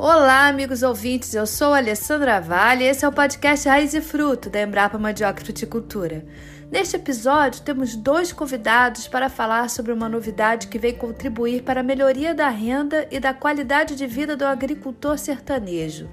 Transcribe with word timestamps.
Olá, 0.00 0.46
amigos 0.46 0.84
ouvintes, 0.84 1.34
eu 1.34 1.44
sou 1.44 1.74
Alessandra 1.74 2.40
Vale 2.40 2.84
e 2.84 2.86
esse 2.86 3.04
é 3.04 3.08
o 3.08 3.12
podcast 3.12 3.68
Raiz 3.68 3.94
e 3.94 4.00
Fruto 4.00 4.48
da 4.48 4.62
Embrapa 4.62 4.96
Mandioca 4.96 5.42
e 5.42 5.44
Fruticultura. 5.44 6.24
Neste 6.70 6.94
episódio, 6.94 7.62
temos 7.62 7.96
dois 7.96 8.32
convidados 8.32 9.08
para 9.08 9.28
falar 9.28 9.68
sobre 9.68 9.92
uma 9.92 10.08
novidade 10.08 10.68
que 10.68 10.78
vem 10.78 10.94
contribuir 10.94 11.64
para 11.64 11.80
a 11.80 11.82
melhoria 11.82 12.32
da 12.32 12.48
renda 12.48 13.08
e 13.10 13.18
da 13.18 13.34
qualidade 13.34 13.96
de 13.96 14.06
vida 14.06 14.36
do 14.36 14.46
agricultor 14.46 15.18
sertanejo. 15.18 16.08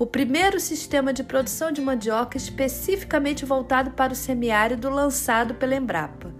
O 0.00 0.04
primeiro 0.04 0.58
sistema 0.58 1.12
de 1.12 1.22
produção 1.22 1.70
de 1.70 1.80
mandioca 1.80 2.36
especificamente 2.36 3.44
voltado 3.44 3.92
para 3.92 4.12
o 4.12 4.16
semiárido 4.16 4.90
lançado 4.90 5.54
pela 5.54 5.76
Embrapa. 5.76 6.34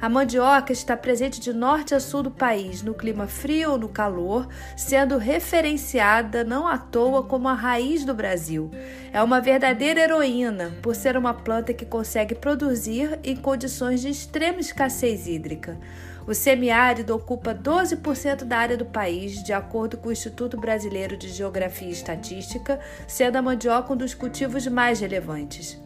A 0.00 0.08
mandioca 0.08 0.72
está 0.72 0.96
presente 0.96 1.40
de 1.40 1.52
norte 1.52 1.94
a 1.94 2.00
sul 2.00 2.22
do 2.22 2.30
país, 2.30 2.82
no 2.82 2.94
clima 2.94 3.26
frio 3.26 3.72
ou 3.72 3.78
no 3.78 3.88
calor, 3.88 4.48
sendo 4.76 5.16
referenciada 5.16 6.44
não 6.44 6.66
à 6.66 6.76
toa 6.76 7.22
como 7.22 7.48
a 7.48 7.54
raiz 7.54 8.04
do 8.04 8.12
Brasil. 8.12 8.70
É 9.12 9.22
uma 9.22 9.40
verdadeira 9.40 10.00
heroína, 10.00 10.74
por 10.82 10.94
ser 10.94 11.16
uma 11.16 11.32
planta 11.32 11.72
que 11.72 11.86
consegue 11.86 12.34
produzir 12.34 13.18
em 13.22 13.36
condições 13.36 14.02
de 14.02 14.08
extrema 14.08 14.60
escassez 14.60 15.26
hídrica. 15.26 15.78
O 16.26 16.34
semiárido 16.34 17.14
ocupa 17.14 17.54
12% 17.54 18.44
da 18.44 18.56
área 18.56 18.76
do 18.76 18.86
país, 18.86 19.42
de 19.42 19.52
acordo 19.52 19.98
com 19.98 20.08
o 20.08 20.12
Instituto 20.12 20.56
Brasileiro 20.56 21.16
de 21.16 21.28
Geografia 21.28 21.88
e 21.88 21.92
Estatística, 21.92 22.80
sendo 23.06 23.36
a 23.36 23.42
mandioca 23.42 23.92
um 23.92 23.96
dos 23.96 24.14
cultivos 24.14 24.66
mais 24.66 25.00
relevantes. 25.00 25.83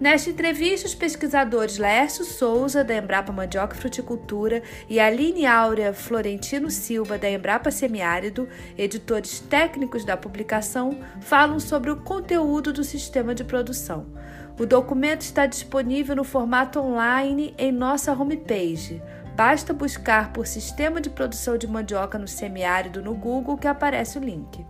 Nesta 0.00 0.28
entrevista, 0.28 0.88
os 0.88 0.94
pesquisadores 0.94 1.78
Laércio 1.78 2.24
Souza, 2.24 2.82
da 2.82 2.96
Embrapa 2.96 3.32
Mandioca 3.32 3.76
e 3.76 3.78
Fruticultura, 3.78 4.60
e 4.88 4.98
Aline 4.98 5.46
Áurea 5.46 5.94
Florentino 5.94 6.68
Silva, 6.68 7.16
da 7.16 7.30
Embrapa 7.30 7.70
Semiárido, 7.70 8.48
editores 8.76 9.38
técnicos 9.38 10.04
da 10.04 10.16
publicação, 10.16 10.98
falam 11.20 11.60
sobre 11.60 11.92
o 11.92 11.96
conteúdo 11.96 12.72
do 12.72 12.82
sistema 12.82 13.34
de 13.36 13.44
produção. 13.44 14.06
O 14.58 14.66
documento 14.66 15.22
está 15.22 15.46
disponível 15.46 16.16
no 16.16 16.24
formato 16.24 16.80
online 16.80 17.54
em 17.56 17.70
nossa 17.70 18.12
homepage. 18.12 19.00
Basta 19.36 19.72
buscar 19.72 20.32
por 20.32 20.46
Sistema 20.46 21.00
de 21.00 21.10
Produção 21.10 21.56
de 21.56 21.66
Mandioca 21.66 22.18
no 22.18 22.28
Semiárido 22.28 23.02
no 23.02 23.14
Google 23.14 23.56
que 23.56 23.66
aparece 23.66 24.18
o 24.18 24.20
link. 24.20 24.64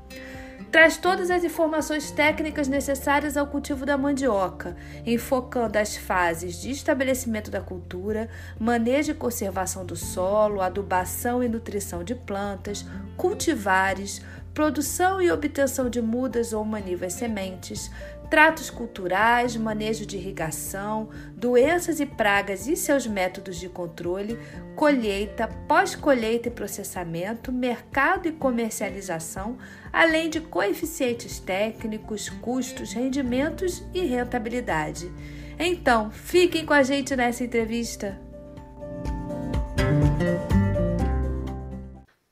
Traz 0.75 0.97
todas 0.97 1.30
as 1.30 1.44
informações 1.44 2.11
técnicas 2.11 2.67
necessárias 2.67 3.36
ao 3.36 3.47
cultivo 3.47 3.86
da 3.86 3.97
mandioca, 3.97 4.77
enfocando 5.06 5.78
as 5.78 5.97
fases 5.97 6.61
de 6.61 6.72
estabelecimento 6.72 7.48
da 7.48 7.61
cultura, 7.61 8.28
manejo 8.58 9.12
e 9.12 9.14
conservação 9.14 9.86
do 9.86 9.94
solo, 9.94 10.61
adubação 10.61 11.44
e 11.44 11.48
nutrição 11.48 12.03
de 12.03 12.16
plantas, 12.16 12.84
cultivares, 13.16 14.20
produção 14.53 15.22
e 15.22 15.31
obtenção 15.31 15.89
de 15.89 16.03
mudas 16.03 16.53
ou 16.53 16.64
manivas 16.64 17.12
sementes, 17.12 17.88
tratos 18.30 18.70
culturais, 18.70 19.56
manejo 19.56 20.05
de 20.06 20.17
irrigação, 20.17 21.08
doenças 21.36 22.00
e 22.00 22.06
pragas 22.06 22.66
e 22.66 22.77
seus 22.77 23.06
métodos 23.06 23.56
de 23.56 23.69
controle, 23.69 24.39
colheita, 24.75 25.48
pós-colheita 25.69 26.48
e 26.48 26.50
processamento, 26.50 27.53
mercado 27.53 28.27
e 28.27 28.33
comercialização, 28.33 29.56
além 29.92 30.31
de 30.31 30.41
coeficientes 30.41 31.39
técnicos, 31.39 32.28
custos, 32.28 32.92
rendimentos 32.92 33.84
e 33.94 34.00
rentabilidade. 34.00 35.12
Então, 35.59 36.11
fiquem 36.11 36.66
com 36.66 36.72
a 36.72 36.83
gente 36.83 37.14
nessa 37.14 37.44
entrevista. 37.44 38.20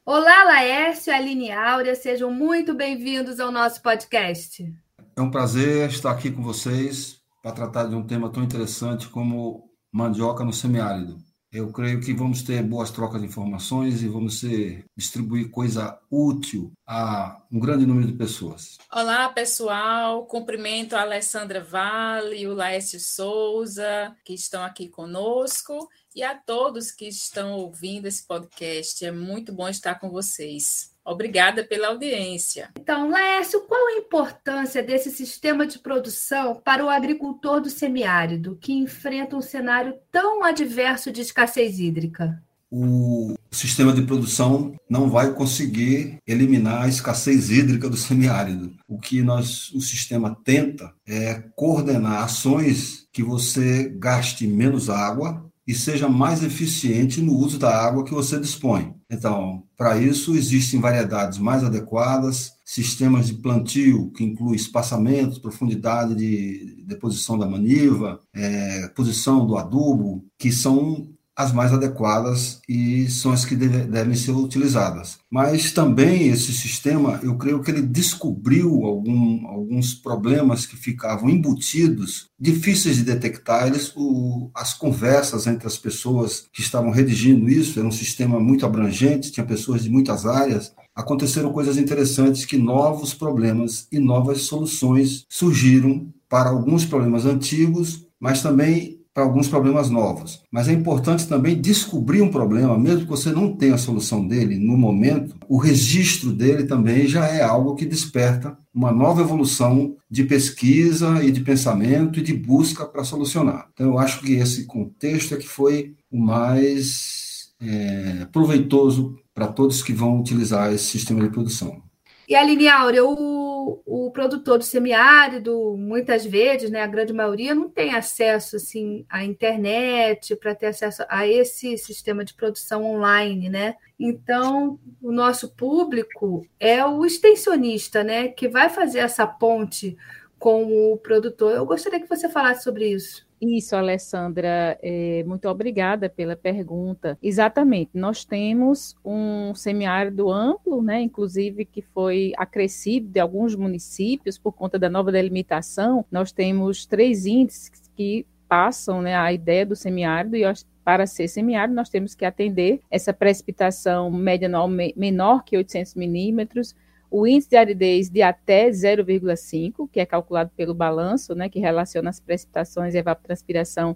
Olá, 0.05 0.45
Laércio 0.45 1.11
e 1.11 1.15
Aline 1.15 1.53
Áurea, 1.53 1.95
sejam 1.95 2.31
muito 2.31 2.75
bem-vindos 2.75 3.39
ao 3.39 3.53
nosso 3.53 3.81
podcast. 3.81 4.82
É 5.15 5.21
um 5.21 5.31
prazer 5.31 5.91
estar 5.91 6.11
aqui 6.11 6.31
com 6.31 6.43
vocês 6.43 7.21
para 7.43 7.53
tratar 7.53 7.85
de 7.85 7.95
um 7.95 8.07
tema 8.07 8.31
tão 8.31 8.43
interessante 8.43 9.09
como 9.09 9.71
mandioca 9.93 10.43
no 10.43 10.55
semiárido. 10.55 11.19
Eu 11.53 11.71
creio 11.71 12.01
que 12.01 12.15
vamos 12.15 12.43
ter 12.43 12.63
boas 12.63 12.91
trocas 12.91 13.21
de 13.21 13.27
informações 13.27 14.03
e 14.03 14.09
vamos 14.09 14.41
ser, 14.41 14.87
distribuir 14.97 15.51
coisa 15.51 16.01
útil 16.11 16.73
a 16.87 17.43
um 17.53 17.61
grande 17.61 17.85
número 17.85 18.07
de 18.07 18.15
pessoas. 18.15 18.79
Olá, 18.91 19.29
pessoal. 19.29 20.25
Cumprimento 20.25 20.95
a 20.95 21.03
Alessandra 21.03 21.63
Vale 21.63 22.39
e 22.39 22.47
o 22.49 22.55
Laércio 22.55 22.99
Souza, 22.99 24.17
que 24.25 24.33
estão 24.33 24.65
aqui 24.65 24.89
conosco, 24.89 25.91
e 26.17 26.23
a 26.23 26.35
todos 26.35 26.91
que 26.91 27.07
estão 27.07 27.53
ouvindo 27.53 28.07
esse 28.07 28.27
podcast. 28.27 29.05
É 29.05 29.13
muito 29.13 29.53
bom 29.53 29.69
estar 29.69 29.97
com 29.97 30.09
vocês. 30.09 30.92
Obrigada 31.05 31.65
pela 31.65 31.89
audiência. 31.89 32.71
Então, 32.79 33.11
Laércio, 33.11 33.61
qual 33.63 33.89
a 33.89 33.99
importância 33.99 34.83
desse 34.83 35.11
sistema 35.11 35.67
de 35.67 35.79
produção 35.79 36.55
para 36.55 36.85
o 36.85 36.89
agricultor 36.89 37.61
do 37.61 37.69
semiárido, 37.69 38.57
que 38.61 38.73
enfrenta 38.73 39.37
um 39.37 39.43
cenário 39.43 39.95
tão 40.11 40.45
adverso 40.45 41.11
de 41.11 41.21
escassez 41.21 41.81
hídrica? 41.81 42.41
O 42.75 43.35
sistema 43.51 43.93
de 43.93 44.01
produção 44.01 44.75
não 44.89 45.11
vai 45.11 45.35
conseguir 45.35 46.17
eliminar 46.27 46.85
a 46.85 46.89
escassez 46.89 47.51
hídrica 47.51 47.87
do 47.91 47.99
semiárido. 47.99 48.73
O 48.89 48.99
que 48.99 49.21
nós, 49.21 49.71
o 49.73 49.81
sistema 49.81 50.35
tenta 50.43 50.91
é 51.07 51.43
coordenar 51.55 52.23
ações 52.23 53.07
que 53.13 53.23
você 53.23 53.91
gaste 53.99 54.47
menos 54.47 54.89
água 54.89 55.45
e 55.67 55.75
seja 55.75 56.09
mais 56.09 56.43
eficiente 56.43 57.21
no 57.21 57.35
uso 57.35 57.59
da 57.59 57.69
água 57.69 58.05
que 58.05 58.15
você 58.15 58.41
dispõe. 58.41 58.95
Então, 59.13 59.65
para 59.77 59.99
isso, 59.99 60.35
existem 60.35 60.81
variedades 60.81 61.39
mais 61.39 61.63
adequadas, 61.63 62.55
sistemas 62.65 63.27
de 63.27 63.35
plantio, 63.35 64.11
que 64.13 64.25
inclui 64.25 64.57
espaçamento, 64.57 65.43
profundidade 65.43 66.15
de 66.15 66.83
deposição 66.87 67.39
da 67.39 67.47
maniva, 67.47 68.19
é, 68.35 68.89
posição 68.97 69.47
do 69.47 69.59
adubo, 69.59 70.25
que 70.39 70.51
são 70.51 71.12
as 71.37 71.53
mais 71.53 71.73
adequadas 71.73 72.61
e 72.69 73.09
são 73.09 73.33
as 73.33 73.45
que 73.45 73.57
deve, 73.57 73.85
devem 73.85 74.15
ser 74.15 74.33
utilizadas. 74.33 75.19
Mas 75.31 75.73
também 75.73 76.29
esse 76.29 76.53
sistema, 76.53 77.19
eu 77.23 77.37
creio 77.37 77.63
que 77.63 77.71
ele 77.71 77.83
descobriu 77.83 78.85
algum, 78.85 79.47
alguns 79.47 79.95
problemas 79.95 80.67
que 80.67 80.77
ficavam 80.77 81.31
embutidos, 81.31 82.29
difíceis 82.39 82.97
de 82.97 83.05
detectar. 83.05 83.67
Eles, 83.67 83.93
o, 83.97 84.51
as 84.55 84.75
conversas 84.75 85.47
entre 85.47 85.67
as 85.67 85.79
pessoas 85.79 86.47
que 86.53 86.61
estavam 86.61 86.91
redigindo 86.91 87.49
isso, 87.49 87.79
era 87.79 87.89
um 87.89 87.93
sistema 87.93 88.39
muito 88.39 88.67
abrangente, 88.67 89.33
tinha 89.33 89.47
pessoas 89.47 89.83
de 89.83 89.91
muitas 89.91 90.27
áreas, 90.27 90.73
aconteceram 90.95 91.53
coisas 91.53 91.79
interessantes 91.79 92.45
que 92.45 92.59
novos 92.59 93.15
problemas 93.15 93.87
e 93.91 93.99
novas 93.99 94.43
soluções 94.43 95.25
surgiram 95.29 96.13
para 96.29 96.51
alguns 96.51 96.85
problemas 96.85 97.25
antigos, 97.25 98.07
mas 98.21 98.43
também 98.43 99.02
para 99.15 99.23
alguns 99.23 99.49
problemas 99.49 99.91
novos. 99.91 100.43
Mas 100.51 100.69
é 100.69 100.73
importante 100.73 101.29
também 101.29 101.61
descobrir 101.61 102.23
um 102.23 102.31
problema, 102.31 102.79
mesmo 102.79 103.01
que 103.01 103.11
você 103.11 103.31
não 103.31 103.55
tenha 103.55 103.75
a 103.75 103.79
solução 103.79 104.27
dele 104.27 104.59
no 104.59 104.77
momento, 104.77 105.37
o 105.49 105.59
registro 105.59 106.33
dele 106.33 106.65
também 106.65 107.07
já 107.07 107.27
é 107.27 107.43
algo 107.43 107.75
que 107.75 107.85
desperta 107.85 108.57
uma 108.75 108.91
nova 108.91 109.21
evolução 109.21 109.97
de 110.11 110.25
pesquisa 110.25 111.23
e 111.23 111.31
de 111.31 111.41
pensamento 111.41 112.19
e 112.19 112.23
de 112.23 112.33
busca 112.33 112.87
para 112.87 113.05
solucionar. 113.05 113.69
Então, 113.75 113.87
eu 113.87 113.99
acho 113.99 114.21
que 114.21 114.35
esse 114.35 114.65
contexto 114.65 115.35
é 115.35 115.39
que 115.39 115.49
foi 115.49 115.95
o 116.11 116.19
mais 116.19 117.53
é, 117.61 118.27
proveitoso 118.33 119.17
para 119.35 119.47
todos 119.47 119.83
que 119.83 119.93
vão 119.93 120.21
utilizar 120.21 120.73
esse 120.73 120.85
sistema 120.85 121.23
de 121.23 121.31
produção. 121.31 121.83
E 122.33 122.35
Aline 122.35 122.67
Áurea, 122.69 123.05
o 123.05 123.53
o, 123.87 124.11
produtor 124.11 124.59
do 124.59 124.65
semiárido, 124.65 125.77
muitas 125.77 126.25
vezes, 126.25 126.71
né, 126.71 126.83
a 126.83 126.87
grande 126.87 127.13
maioria, 127.13 127.55
não 127.55 127.69
tem 127.69 127.95
acesso 127.95 128.57
assim, 128.57 129.05
à 129.09 129.25
internet 129.25 130.37
para 130.37 130.55
ter 130.55 130.67
acesso 130.67 131.05
a 131.09 131.27
esse 131.27 131.77
sistema 131.79 132.25
de 132.25 132.35
produção 132.35 132.85
online. 132.85 133.49
Né? 133.49 133.75
Então, 133.99 134.79
o 135.01 135.13
nosso 135.13 135.55
público 135.55 136.47
é 136.59 136.85
o 136.85 137.05
extensionista, 137.05 138.03
né, 138.03 138.29
que 138.29 138.49
vai 138.49 138.69
fazer 138.69 139.01
essa 139.01 139.27
ponte 139.27 139.97
com 140.39 140.93
o 140.93 140.97
produtor. 140.97 141.53
Eu 141.53 141.65
gostaria 141.65 142.01
que 142.01 142.09
você 142.09 142.29
falasse 142.29 142.65
sobre 142.65 142.89
isso. 142.89 143.27
Isso, 143.45 143.75
Alessandra, 143.75 144.79
é, 144.81 145.25
muito 145.27 145.49
obrigada 145.49 146.09
pela 146.09 146.37
pergunta. 146.37 147.19
Exatamente, 147.21 147.91
nós 147.93 148.25
temos 148.25 148.95
um 149.05 149.53
semiárido 149.53 150.31
amplo, 150.31 150.81
né, 150.81 151.03
inclusive 151.03 151.65
que 151.65 151.83
foi 151.83 152.33
acrescido 152.37 153.09
de 153.09 153.19
alguns 153.19 153.57
municípios 153.57 154.39
por 154.39 154.53
conta 154.53 154.79
da 154.79 154.89
nova 154.89 155.11
delimitação. 155.11 156.05
Nós 156.09 156.31
temos 156.31 156.87
três 156.87 157.27
índices 157.27 157.91
que 157.97 158.25
passam 158.49 159.03
né, 159.03 159.17
a 159.17 159.33
ideia 159.33 159.67
do 159.67 159.75
semiárido 159.75 160.37
e 160.37 160.45
para 160.85 161.05
ser 161.05 161.27
semiárido, 161.27 161.75
nós 161.75 161.89
temos 161.89 162.15
que 162.15 162.25
atender 162.25 162.81
essa 162.89 163.13
precipitação 163.13 164.09
média 164.09 164.47
anual 164.47 164.69
menor 164.69 165.43
que 165.43 165.57
800 165.57 165.97
milímetros, 165.97 166.77
o 167.13 167.27
índice 167.27 167.51
de 167.51 167.57
aridez 167.57 168.09
de 168.09 168.23
até 168.23 168.71
0,5, 168.71 169.89
que 169.93 170.01
é 170.01 170.07
calculado 170.07 170.51
pelo 170.57 170.75
balanço, 170.75 171.35
né, 171.35 171.49
que 171.49 171.61
relaciona 171.61 172.09
as 172.09 172.19
precipitações 172.19 172.95
e 172.95 172.99
evapotranspiração 172.99 173.95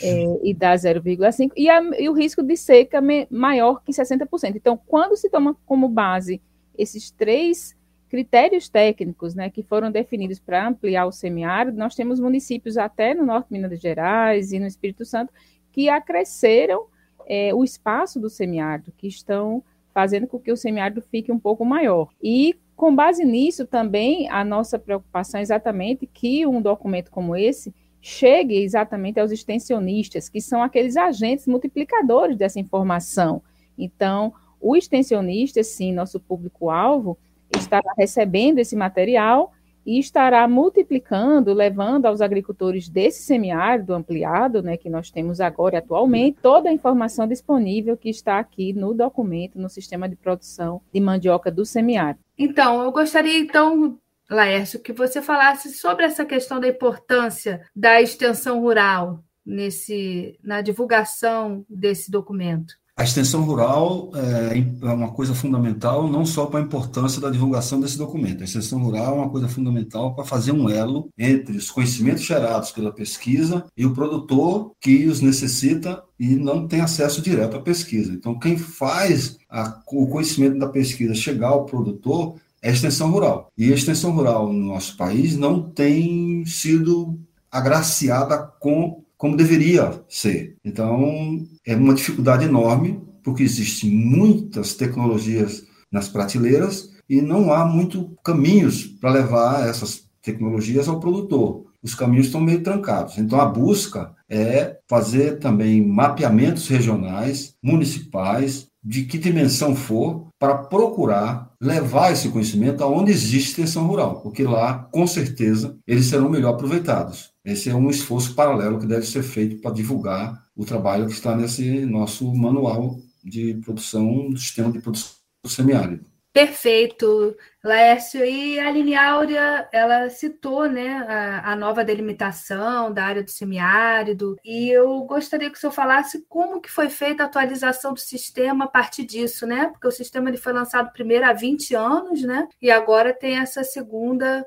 é, 0.00 0.38
e 0.42 0.54
dá 0.54 0.72
0,5, 0.72 1.50
e, 1.56 1.66
e, 2.00 2.08
o 2.08 2.12
risco 2.12 2.42
de 2.42 2.56
seca 2.56 3.00
me, 3.00 3.26
maior 3.28 3.82
que 3.82 3.92
60%. 3.92 4.54
Então, 4.54 4.78
quando 4.86 5.16
se 5.16 5.28
toma 5.28 5.56
como 5.66 5.88
base 5.88 6.40
esses 6.78 7.10
três 7.10 7.76
critérios 8.08 8.68
técnicos 8.68 9.34
né, 9.34 9.50
que 9.50 9.64
foram 9.64 9.90
definidos 9.90 10.38
para 10.38 10.68
ampliar 10.68 11.06
o 11.06 11.12
semiárido, 11.12 11.76
nós 11.76 11.96
temos 11.96 12.20
municípios 12.20 12.78
até 12.78 13.14
no 13.14 13.26
norte 13.26 13.48
de 13.48 13.54
Minas 13.54 13.80
Gerais 13.80 14.52
e 14.52 14.60
no 14.60 14.66
Espírito 14.66 15.04
Santo 15.04 15.32
que 15.72 15.88
acresceram 15.88 16.86
é, 17.26 17.52
o 17.52 17.64
espaço 17.64 18.20
do 18.20 18.30
semiárido, 18.30 18.92
que 18.96 19.08
estão 19.08 19.60
fazendo 19.94 20.26
com 20.26 20.40
que 20.40 20.50
o 20.50 20.56
semiárido 20.56 21.00
fique 21.00 21.30
um 21.30 21.38
pouco 21.38 21.64
maior. 21.64 22.08
E 22.20 22.58
com 22.74 22.94
base 22.94 23.24
nisso 23.24 23.64
também 23.64 24.28
a 24.28 24.44
nossa 24.44 24.78
preocupação 24.78 25.38
é 25.38 25.42
exatamente 25.42 26.06
que 26.06 26.44
um 26.44 26.60
documento 26.60 27.10
como 27.10 27.36
esse 27.36 27.72
chegue 28.00 28.62
exatamente 28.62 29.18
aos 29.18 29.30
extensionistas, 29.30 30.28
que 30.28 30.40
são 30.40 30.62
aqueles 30.62 30.96
agentes 30.96 31.46
multiplicadores 31.46 32.36
dessa 32.36 32.60
informação. 32.60 33.40
Então, 33.78 34.34
o 34.60 34.76
extensionista, 34.76 35.62
sim, 35.62 35.92
nosso 35.92 36.20
público-alvo, 36.20 37.16
estará 37.56 37.94
recebendo 37.96 38.58
esse 38.58 38.76
material 38.76 39.52
e 39.84 39.98
estará 39.98 40.46
multiplicando, 40.48 41.52
levando 41.52 42.06
aos 42.06 42.20
agricultores 42.20 42.88
desse 42.88 43.22
semiárido 43.22 43.94
ampliado, 43.94 44.62
né, 44.62 44.76
que 44.76 44.88
nós 44.88 45.10
temos 45.10 45.40
agora 45.40 45.78
atualmente, 45.78 46.38
toda 46.40 46.68
a 46.68 46.72
informação 46.72 47.26
disponível 47.26 47.96
que 47.96 48.08
está 48.08 48.38
aqui 48.38 48.72
no 48.72 48.94
documento, 48.94 49.58
no 49.58 49.68
sistema 49.68 50.08
de 50.08 50.16
produção 50.16 50.80
de 50.92 51.00
mandioca 51.00 51.50
do 51.50 51.64
semiárido. 51.64 52.20
Então, 52.38 52.82
eu 52.82 52.90
gostaria, 52.90 53.38
então, 53.38 53.98
Laércio, 54.28 54.80
que 54.80 54.92
você 54.92 55.20
falasse 55.20 55.70
sobre 55.74 56.04
essa 56.04 56.24
questão 56.24 56.58
da 56.58 56.68
importância 56.68 57.66
da 57.74 58.00
extensão 58.00 58.60
rural 58.60 59.22
nesse, 59.44 60.38
na 60.42 60.60
divulgação 60.60 61.64
desse 61.68 62.10
documento. 62.10 62.74
A 62.96 63.02
extensão 63.02 63.42
rural 63.42 64.12
é, 64.14 64.56
é 64.56 64.92
uma 64.92 65.10
coisa 65.10 65.34
fundamental, 65.34 66.08
não 66.08 66.24
só 66.24 66.46
para 66.46 66.60
a 66.60 66.62
importância 66.62 67.20
da 67.20 67.28
divulgação 67.28 67.80
desse 67.80 67.98
documento. 67.98 68.42
A 68.42 68.44
extensão 68.44 68.80
rural 68.80 69.16
é 69.16 69.18
uma 69.22 69.30
coisa 69.30 69.48
fundamental 69.48 70.14
para 70.14 70.24
fazer 70.24 70.52
um 70.52 70.70
elo 70.70 71.08
entre 71.18 71.56
os 71.56 71.72
conhecimentos 71.72 72.22
gerados 72.22 72.70
pela 72.70 72.92
pesquisa 72.92 73.64
e 73.76 73.84
o 73.84 73.92
produtor 73.92 74.70
que 74.80 75.06
os 75.06 75.20
necessita 75.20 76.04
e 76.20 76.36
não 76.36 76.68
tem 76.68 76.82
acesso 76.82 77.20
direto 77.20 77.56
à 77.56 77.60
pesquisa. 77.60 78.12
Então, 78.12 78.38
quem 78.38 78.56
faz 78.56 79.38
a, 79.50 79.82
o 79.88 80.06
conhecimento 80.06 80.60
da 80.60 80.68
pesquisa 80.68 81.16
chegar 81.16 81.48
ao 81.48 81.66
produtor 81.66 82.36
é 82.62 82.70
a 82.70 82.72
extensão 82.72 83.10
rural. 83.10 83.50
E 83.58 83.72
a 83.72 83.74
extensão 83.74 84.12
rural 84.12 84.52
no 84.52 84.66
nosso 84.66 84.96
país 84.96 85.36
não 85.36 85.60
tem 85.60 86.46
sido 86.46 87.18
agraciada 87.50 88.38
com 88.60 89.03
como 89.24 89.38
deveria 89.38 90.04
ser. 90.06 90.54
Então, 90.62 91.46
é 91.66 91.74
uma 91.74 91.94
dificuldade 91.94 92.44
enorme, 92.44 93.00
porque 93.22 93.42
existem 93.42 93.90
muitas 93.90 94.74
tecnologias 94.74 95.64
nas 95.90 96.10
prateleiras 96.10 96.90
e 97.08 97.22
não 97.22 97.50
há 97.50 97.64
muito 97.64 98.14
caminhos 98.22 98.84
para 98.84 99.12
levar 99.12 99.66
essas 99.66 100.04
tecnologias 100.20 100.88
ao 100.88 101.00
produtor. 101.00 101.64
Os 101.82 101.94
caminhos 101.94 102.26
estão 102.26 102.38
meio 102.42 102.62
trancados. 102.62 103.16
Então, 103.16 103.40
a 103.40 103.46
busca 103.46 104.14
é 104.28 104.76
fazer 104.86 105.38
também 105.38 105.82
mapeamentos 105.82 106.68
regionais, 106.68 107.54
municipais, 107.62 108.66
de 108.84 109.04
que 109.04 109.16
dimensão 109.16 109.74
for, 109.74 110.26
para 110.38 110.54
procurar 110.54 111.50
levar 111.58 112.12
esse 112.12 112.28
conhecimento 112.28 112.84
aonde 112.84 113.10
existe 113.10 113.52
extensão 113.52 113.86
rural, 113.86 114.20
porque 114.20 114.42
lá, 114.42 114.86
com 114.92 115.06
certeza, 115.06 115.78
eles 115.86 116.04
serão 116.04 116.28
melhor 116.28 116.50
aproveitados. 116.50 117.33
Esse 117.44 117.68
é 117.68 117.74
um 117.74 117.90
esforço 117.90 118.34
paralelo 118.34 118.78
que 118.78 118.86
deve 118.86 119.06
ser 119.06 119.22
feito 119.22 119.60
para 119.60 119.74
divulgar 119.74 120.42
o 120.56 120.64
trabalho 120.64 121.06
que 121.06 121.12
está 121.12 121.36
nesse 121.36 121.84
nosso 121.84 122.34
manual 122.34 122.98
de 123.22 123.54
produção, 123.64 124.30
do 124.30 124.38
sistema 124.38 124.72
de 124.72 124.80
produção 124.80 125.14
semiárido. 125.46 126.14
Perfeito, 126.34 127.36
Laércio. 127.62 128.24
E 128.24 128.58
a 128.58 128.66
Aline 128.66 128.96
Áurea, 128.96 129.68
ela 129.72 130.10
citou 130.10 130.68
né, 130.68 130.88
a, 131.08 131.52
a, 131.52 131.56
nova 131.56 131.84
delimitação 131.84 132.92
da 132.92 133.04
área 133.04 133.22
do 133.22 133.30
semiárido, 133.30 134.34
e 134.44 134.68
eu 134.68 135.02
gostaria 135.02 135.48
que 135.48 135.56
o 135.56 135.60
senhor 135.60 135.72
falasse 135.72 136.26
como 136.28 136.60
que 136.60 136.68
foi 136.68 136.90
feita 136.90 137.22
a 137.22 137.26
atualização 137.26 137.94
do 137.94 138.00
sistema 138.00 138.64
a 138.64 138.68
partir 138.68 139.04
disso, 139.04 139.46
né? 139.46 139.68
Porque 139.68 139.86
o 139.86 139.92
sistema 139.92 140.28
ele 140.28 140.36
foi 140.36 140.52
lançado 140.52 140.92
primeiro 140.92 141.24
há 141.24 141.32
20 141.32 141.72
anos, 141.76 142.22
né? 142.22 142.48
E 142.60 142.68
agora 142.68 143.14
tem 143.14 143.36
essa 143.38 143.62
segunda 143.62 144.44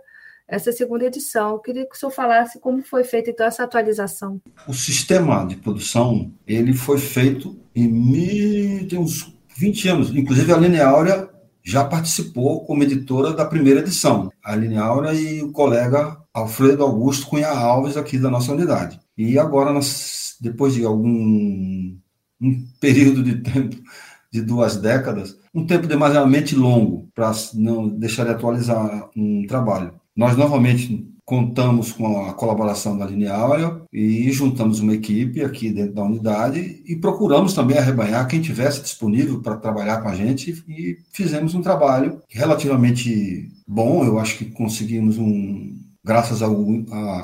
essa 0.48 0.72
segunda 0.72 1.06
edição. 1.06 1.52
Eu 1.52 1.60
queria 1.60 1.86
que 1.86 1.96
o 1.96 2.00
senhor 2.00 2.12
falasse 2.12 2.60
como 2.60 2.82
foi 2.82 3.04
feita 3.04 3.30
então 3.30 3.46
essa 3.46 3.64
atualização. 3.64 4.42
O 4.68 4.74
sistema 4.74 5.46
de 5.46 5.58
produção 5.58 6.32
ele 6.48 6.74
foi 6.74 6.98
feito 6.98 7.60
em 7.76 8.88
tem 8.88 8.98
uns 8.98 9.36
20 9.58 9.90
anos. 9.90 10.16
Inclusive 10.16 10.54
a 10.54 10.58
Linha 10.58 10.88
Áurea 10.88 11.30
já 11.64 11.84
participou 11.84 12.66
como 12.66 12.84
editora 12.84 13.34
da 13.34 13.46
primeira 13.46 13.82
edição. 13.82 14.32
A 14.44 14.56
Linha 14.56 14.82
Áurea 14.82 15.14
e 15.14 15.42
o 15.42 15.52
colega 15.52 16.18
Alfredo 16.34 16.84
Augusto 16.84 17.28
Cunha 17.28 17.50
Alves 17.50 17.98
aqui 17.98 18.18
da 18.18 18.30
nossa 18.30 18.54
unidade. 18.54 19.00
E 19.18 19.38
agora 19.38 19.74
nós, 19.74 20.38
depois 20.40 20.74
de 20.74 20.86
algum 20.86 21.98
um 22.40 22.68
período 22.80 23.24
de 23.24 23.42
tempo 23.42 23.76
de 24.32 24.42
duas 24.42 24.78
décadas, 24.78 25.38
um 25.54 25.66
tempo 25.66 25.88
demasiadamente 25.88 26.56
longo 26.56 27.10
para 27.16 27.32
não 27.54 27.88
deixar 27.88 28.26
de 28.26 28.32
atualizar 28.32 29.10
um 29.16 29.46
trabalho. 29.48 29.94
Nós 30.18 30.36
normalmente 30.36 31.08
contamos 31.24 31.92
com 31.92 32.26
a 32.26 32.34
colaboração 32.34 32.98
da 32.98 33.06
Lineária 33.06 33.82
e 33.94 34.32
juntamos 34.32 34.80
uma 34.80 34.96
equipe 34.96 35.44
aqui 35.44 35.70
dentro 35.70 35.94
da 35.94 36.04
unidade 36.04 36.82
e 36.88 36.96
procuramos 36.96 37.54
também 37.54 37.78
arrebanhar 37.78 38.28
quem 38.28 38.42
tivesse 38.42 38.82
disponível 38.82 39.42
para 39.42 39.58
trabalhar 39.58 40.02
com 40.02 40.08
a 40.08 40.16
gente 40.16 40.64
e 40.68 40.98
fizemos 41.12 41.54
um 41.54 41.62
trabalho 41.62 42.20
relativamente 42.30 43.52
bom. 43.68 44.04
Eu 44.04 44.18
acho 44.18 44.38
que 44.38 44.46
conseguimos 44.46 45.20
um, 45.20 45.78
graças 46.04 46.42
à 46.42 46.48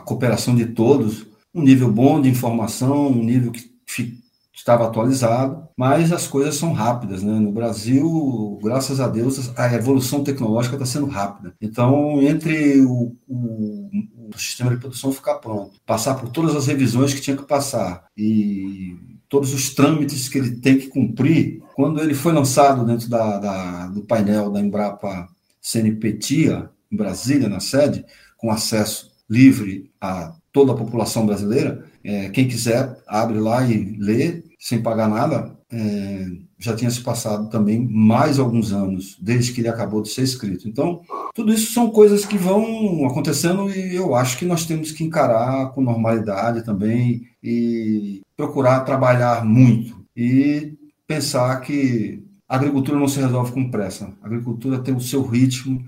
cooperação 0.06 0.54
de 0.54 0.68
todos, 0.68 1.25
um 1.56 1.63
nível 1.63 1.92
bom 1.92 2.22
de 2.22 2.30
informação, 2.30 3.07
um 3.07 3.24
nível 3.24 3.51
que 3.51 4.22
estava 4.53 4.85
atualizado, 4.85 5.67
mas 5.75 6.11
as 6.11 6.27
coisas 6.27 6.55
são 6.55 6.73
rápidas, 6.73 7.23
né? 7.23 7.39
No 7.39 7.51
Brasil, 7.51 8.59
graças 8.61 9.00
a 9.00 9.07
Deus, 9.07 9.51
a 9.57 9.73
evolução 9.73 10.23
tecnológica 10.23 10.75
está 10.75 10.85
sendo 10.85 11.07
rápida. 11.07 11.53
Então, 11.59 12.21
entre 12.21 12.81
o, 12.81 13.15
o, 13.27 13.89
o, 14.29 14.38
sistema 14.38 14.69
de 14.69 14.77
produção 14.77 15.11
ficar 15.11 15.35
pronto, 15.35 15.79
passar 15.85 16.15
por 16.15 16.29
todas 16.29 16.55
as 16.55 16.67
revisões 16.67 17.13
que 17.13 17.21
tinha 17.21 17.35
que 17.35 17.47
passar 17.47 18.05
e 18.15 18.95
todos 19.27 19.53
os 19.53 19.73
trâmites 19.73 20.29
que 20.29 20.38
ele 20.38 20.51
tem 20.57 20.77
que 20.77 20.88
cumprir, 20.88 21.63
quando 21.75 21.99
ele 21.99 22.13
foi 22.13 22.31
lançado 22.31 22.85
dentro 22.85 23.09
da, 23.09 23.39
da 23.39 23.88
do 23.88 24.03
painel 24.03 24.51
da 24.51 24.59
Embrapa 24.59 25.28
CNPTIA, 25.59 26.69
em 26.92 26.95
Brasília, 26.95 27.49
na 27.49 27.59
sede, 27.59 28.06
com 28.37 28.51
acesso 28.51 29.11
livre 29.28 29.92
a 29.99 30.35
toda 30.51 30.73
a 30.73 30.75
população 30.75 31.25
brasileira, 31.25 31.83
é, 32.04 32.30
quem 32.30 32.47
quiser, 32.47 33.01
abre 33.07 33.39
lá 33.39 33.66
e 33.66 33.97
lê, 33.97 34.43
sem 34.63 34.81
pagar 34.81 35.09
nada. 35.09 35.57
É, 35.69 36.25
já 36.57 36.73
tinha 36.73 36.89
se 36.89 37.01
passado 37.01 37.49
também 37.49 37.85
mais 37.85 38.39
alguns 38.39 38.71
anos, 38.71 39.17
desde 39.19 39.51
que 39.51 39.59
ele 39.59 39.67
acabou 39.67 40.01
de 40.01 40.07
ser 40.07 40.21
escrito. 40.21 40.69
Então, 40.69 41.01
tudo 41.35 41.53
isso 41.53 41.73
são 41.73 41.89
coisas 41.89 42.25
que 42.25 42.37
vão 42.37 43.05
acontecendo 43.05 43.69
e 43.69 43.93
eu 43.93 44.15
acho 44.15 44.37
que 44.37 44.45
nós 44.45 44.65
temos 44.65 44.93
que 44.93 45.03
encarar 45.03 45.73
com 45.73 45.81
normalidade 45.81 46.63
também 46.63 47.23
e 47.43 48.21
procurar 48.37 48.79
trabalhar 48.85 49.43
muito 49.43 50.01
e 50.15 50.73
pensar 51.05 51.59
que 51.59 52.23
a 52.47 52.55
agricultura 52.55 52.97
não 52.97 53.09
se 53.09 53.19
resolve 53.19 53.51
com 53.51 53.69
pressa. 53.69 54.13
A 54.21 54.27
agricultura 54.27 54.79
tem 54.79 54.95
o 54.95 55.01
seu 55.01 55.23
ritmo, 55.27 55.83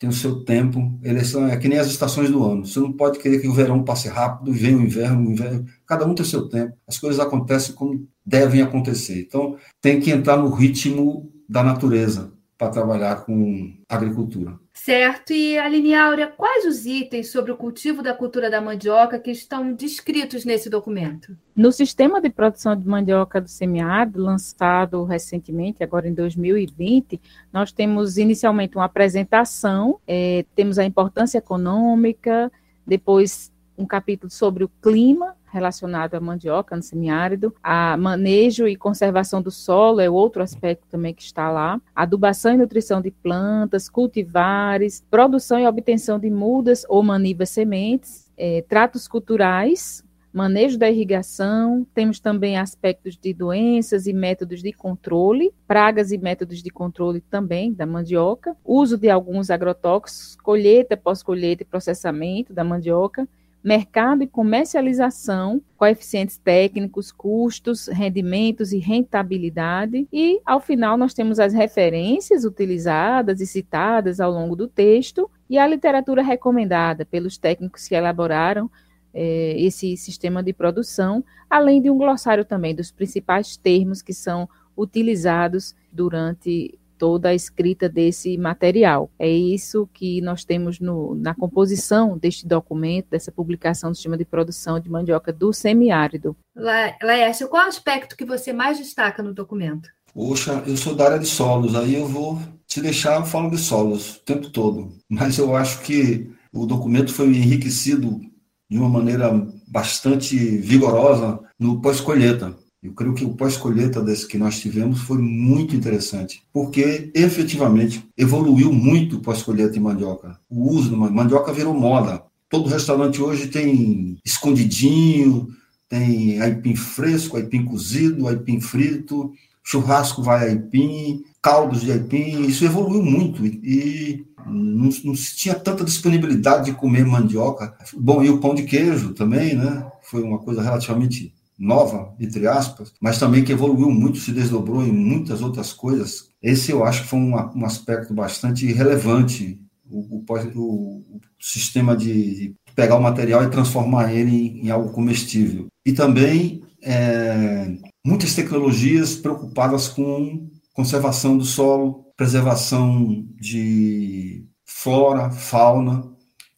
tem 0.00 0.10
o 0.10 0.12
seu 0.12 0.44
tempo. 0.44 0.98
Eleição 1.00 1.46
é 1.46 1.56
que 1.56 1.68
nem 1.68 1.78
as 1.78 1.86
estações 1.86 2.28
do 2.28 2.44
ano. 2.44 2.66
Você 2.66 2.80
não 2.80 2.92
pode 2.92 3.20
querer 3.20 3.40
que 3.40 3.46
o 3.46 3.54
verão 3.54 3.84
passe 3.84 4.08
rápido, 4.08 4.52
venha 4.52 4.78
o 4.78 4.82
inverno, 4.82 5.28
o 5.28 5.32
inverno. 5.32 5.64
Cada 5.86 6.04
um 6.04 6.14
tem 6.14 6.24
seu 6.24 6.48
tempo. 6.48 6.76
As 6.86 6.98
coisas 6.98 7.20
acontecem 7.20 7.74
como 7.74 8.06
devem 8.24 8.62
acontecer. 8.62 9.20
Então, 9.20 9.56
tem 9.80 10.00
que 10.00 10.10
entrar 10.10 10.36
no 10.36 10.50
ritmo 10.50 11.32
da 11.48 11.62
natureza 11.62 12.32
para 12.58 12.70
trabalhar 12.70 13.24
com 13.24 13.74
agricultura. 13.88 14.58
Certo. 14.72 15.32
E, 15.32 15.58
Aline 15.58 15.94
Áurea, 15.94 16.26
quais 16.26 16.64
os 16.64 16.86
itens 16.86 17.30
sobre 17.30 17.52
o 17.52 17.56
cultivo 17.56 18.02
da 18.02 18.14
cultura 18.14 18.50
da 18.50 18.60
mandioca 18.60 19.18
que 19.18 19.30
estão 19.30 19.72
descritos 19.74 20.44
nesse 20.44 20.70
documento? 20.70 21.36
No 21.54 21.70
sistema 21.70 22.20
de 22.20 22.30
produção 22.30 22.74
de 22.74 22.86
mandioca 22.86 23.40
do 23.40 23.48
semiárido, 23.48 24.22
lançado 24.22 25.04
recentemente, 25.04 25.82
agora 25.82 26.08
em 26.08 26.14
2020, 26.14 27.20
nós 27.52 27.72
temos 27.72 28.16
inicialmente 28.16 28.76
uma 28.76 28.84
apresentação, 28.84 29.98
é, 30.06 30.44
temos 30.54 30.78
a 30.78 30.84
importância 30.84 31.38
econômica, 31.38 32.50
depois 32.86 33.52
um 33.76 33.84
capítulo 33.84 34.30
sobre 34.30 34.64
o 34.64 34.70
clima, 34.80 35.36
relacionado 35.56 36.14
à 36.14 36.20
mandioca 36.20 36.76
no 36.76 36.82
semiárido, 36.82 37.54
a 37.62 37.96
manejo 37.96 38.68
e 38.68 38.76
conservação 38.76 39.40
do 39.40 39.50
solo 39.50 40.00
é 40.00 40.10
outro 40.10 40.42
aspecto 40.42 40.86
também 40.90 41.14
que 41.14 41.22
está 41.22 41.50
lá, 41.50 41.80
adubação 41.94 42.52
e 42.52 42.58
nutrição 42.58 43.00
de 43.00 43.10
plantas, 43.10 43.88
cultivares, 43.88 45.02
produção 45.10 45.58
e 45.58 45.66
obtenção 45.66 46.18
de 46.18 46.30
mudas 46.30 46.84
ou 46.88 47.02
manivas 47.02 47.48
sementes, 47.48 48.30
é, 48.36 48.62
tratos 48.68 49.08
culturais, 49.08 50.04
manejo 50.36 50.78
da 50.78 50.90
irrigação, 50.90 51.86
temos 51.94 52.20
também 52.20 52.58
aspectos 52.58 53.16
de 53.16 53.32
doenças 53.32 54.06
e 54.06 54.12
métodos 54.12 54.62
de 54.62 54.70
controle, 54.70 55.50
pragas 55.66 56.12
e 56.12 56.18
métodos 56.18 56.62
de 56.62 56.68
controle 56.68 57.22
também 57.22 57.72
da 57.72 57.86
mandioca, 57.86 58.54
uso 58.62 58.98
de 58.98 59.08
alguns 59.08 59.48
agrotóxicos, 59.48 60.36
colheita, 60.42 60.94
pós-colheita 60.94 61.62
e 61.62 61.66
processamento 61.66 62.52
da 62.52 62.62
mandioca, 62.62 63.26
mercado 63.62 64.22
e 64.22 64.26
comercialização, 64.26 65.60
coeficientes 65.76 66.36
técnicos, 66.36 67.10
custos, 67.10 67.88
rendimentos 67.88 68.72
e 68.72 68.78
rentabilidade. 68.78 70.06
E, 70.12 70.40
ao 70.44 70.60
final, 70.60 70.96
nós 70.96 71.12
temos 71.12 71.40
as 71.40 71.52
referências 71.52 72.44
utilizadas 72.44 73.40
e 73.40 73.46
citadas 73.46 74.20
ao 74.20 74.30
longo 74.30 74.54
do 74.54 74.68
texto 74.68 75.28
e 75.50 75.58
a 75.58 75.66
literatura 75.66 76.22
recomendada 76.22 77.04
pelos 77.04 77.38
técnicos 77.38 77.88
que 77.88 77.94
elaboraram 77.94 78.70
eh, 79.12 79.54
esse 79.58 79.96
sistema 79.96 80.42
de 80.42 80.52
produção, 80.52 81.24
além 81.48 81.80
de 81.80 81.90
um 81.90 81.96
glossário 81.98 82.44
também 82.44 82.74
dos 82.74 82.90
principais 82.90 83.56
termos 83.56 84.02
que 84.02 84.12
são 84.12 84.48
utilizados 84.76 85.74
durante 85.90 86.78
toda 86.98 87.28
a 87.28 87.34
escrita 87.34 87.88
desse 87.88 88.36
material. 88.36 89.10
É 89.18 89.28
isso 89.28 89.88
que 89.92 90.20
nós 90.20 90.44
temos 90.44 90.80
no, 90.80 91.14
na 91.14 91.34
composição 91.34 92.16
deste 92.16 92.46
documento, 92.46 93.10
dessa 93.10 93.30
publicação 93.30 93.90
do 93.90 93.94
sistema 93.94 94.16
de 94.16 94.24
produção 94.24 94.80
de 94.80 94.90
mandioca 94.90 95.32
do 95.32 95.52
semiárido. 95.52 96.36
Laércio, 96.56 97.48
qual 97.48 97.66
aspecto 97.66 98.16
que 98.16 98.24
você 98.24 98.52
mais 98.52 98.78
destaca 98.78 99.22
no 99.22 99.34
documento? 99.34 99.88
Poxa, 100.12 100.62
eu 100.66 100.76
sou 100.76 100.94
da 100.94 101.04
área 101.04 101.18
de 101.18 101.26
solos, 101.26 101.74
aí 101.74 101.94
eu 101.94 102.06
vou 102.06 102.40
se 102.66 102.80
deixar, 102.80 103.20
eu 103.20 103.26
falo 103.26 103.50
de 103.50 103.58
solos 103.58 104.16
o 104.16 104.20
tempo 104.20 104.48
todo. 104.48 104.92
Mas 105.08 105.36
eu 105.36 105.54
acho 105.54 105.82
que 105.82 106.30
o 106.52 106.64
documento 106.64 107.12
foi 107.12 107.26
enriquecido 107.26 108.20
de 108.68 108.78
uma 108.78 108.88
maneira 108.88 109.30
bastante 109.68 110.36
vigorosa 110.36 111.38
no 111.58 111.80
pós-colheita. 111.80 112.56
Eu 112.86 112.92
creio 112.92 113.14
que 113.14 113.24
o 113.24 113.34
pós-colheita 113.34 114.04
que 114.28 114.38
nós 114.38 114.60
tivemos 114.60 115.00
foi 115.00 115.18
muito 115.18 115.74
interessante, 115.74 116.42
porque 116.52 117.10
efetivamente 117.14 118.06
evoluiu 118.16 118.72
muito 118.72 119.16
o 119.16 119.20
pós-colheita 119.20 119.72
de 119.72 119.80
mandioca. 119.80 120.38
O 120.48 120.70
uso 120.70 120.90
da 120.90 120.96
mandioca 120.96 121.52
virou 121.52 121.74
moda. 121.74 122.22
Todo 122.48 122.68
restaurante 122.68 123.20
hoje 123.20 123.48
tem 123.48 124.18
escondidinho, 124.24 125.48
tem 125.88 126.40
aipim 126.40 126.76
fresco, 126.76 127.36
aipim 127.36 127.64
cozido, 127.64 128.28
aipim 128.28 128.60
frito, 128.60 129.32
churrasco 129.64 130.22
vai 130.22 130.48
aipim, 130.48 131.24
caldos 131.42 131.80
de 131.80 131.90
aipim. 131.90 132.46
Isso 132.46 132.64
evoluiu 132.64 133.02
muito 133.02 133.44
e 133.44 134.24
não, 134.46 134.90
não 135.04 135.14
se 135.16 135.34
tinha 135.34 135.56
tanta 135.56 135.82
disponibilidade 135.82 136.66
de 136.66 136.76
comer 136.76 137.04
mandioca. 137.04 137.76
Bom, 137.98 138.22
e 138.22 138.30
o 138.30 138.38
pão 138.38 138.54
de 138.54 138.62
queijo 138.62 139.12
também, 139.12 139.56
né? 139.56 139.84
Foi 140.02 140.22
uma 140.22 140.38
coisa 140.38 140.62
relativamente 140.62 141.34
nova, 141.58 142.14
entre 142.20 142.46
aspas, 142.46 142.92
mas 143.00 143.18
também 143.18 143.42
que 143.42 143.52
evoluiu 143.52 143.90
muito, 143.90 144.18
se 144.18 144.32
desdobrou 144.32 144.84
em 144.84 144.92
muitas 144.92 145.42
outras 145.42 145.72
coisas. 145.72 146.28
Esse 146.42 146.70
eu 146.70 146.84
acho 146.84 147.02
que 147.02 147.08
foi 147.08 147.18
um, 147.18 147.64
aspecto 147.64 148.12
bastante 148.12 148.70
relevante, 148.72 149.60
o, 149.88 150.18
o, 150.18 150.24
o 150.56 151.02
sistema 151.40 151.96
de, 151.96 152.34
de, 152.34 152.54
pegar 152.74 152.96
o 152.96 153.02
material 153.02 153.42
e 153.44 153.50
transformar 153.50 154.12
ele 154.12 154.30
em, 154.30 154.66
em 154.66 154.70
algo 154.70 154.90
comestível. 154.90 155.66
E 155.84 155.92
também 155.92 156.62
é, 156.82 157.74
muitas 158.04 158.34
tecnologias 158.34 159.14
preocupadas 159.14 159.88
com 159.88 160.48
conservação 160.74 161.38
do 161.38 161.44
solo, 161.44 162.04
preservação 162.16 163.26
de 163.40 164.44
flora, 164.66 165.30
fauna, 165.30 166.15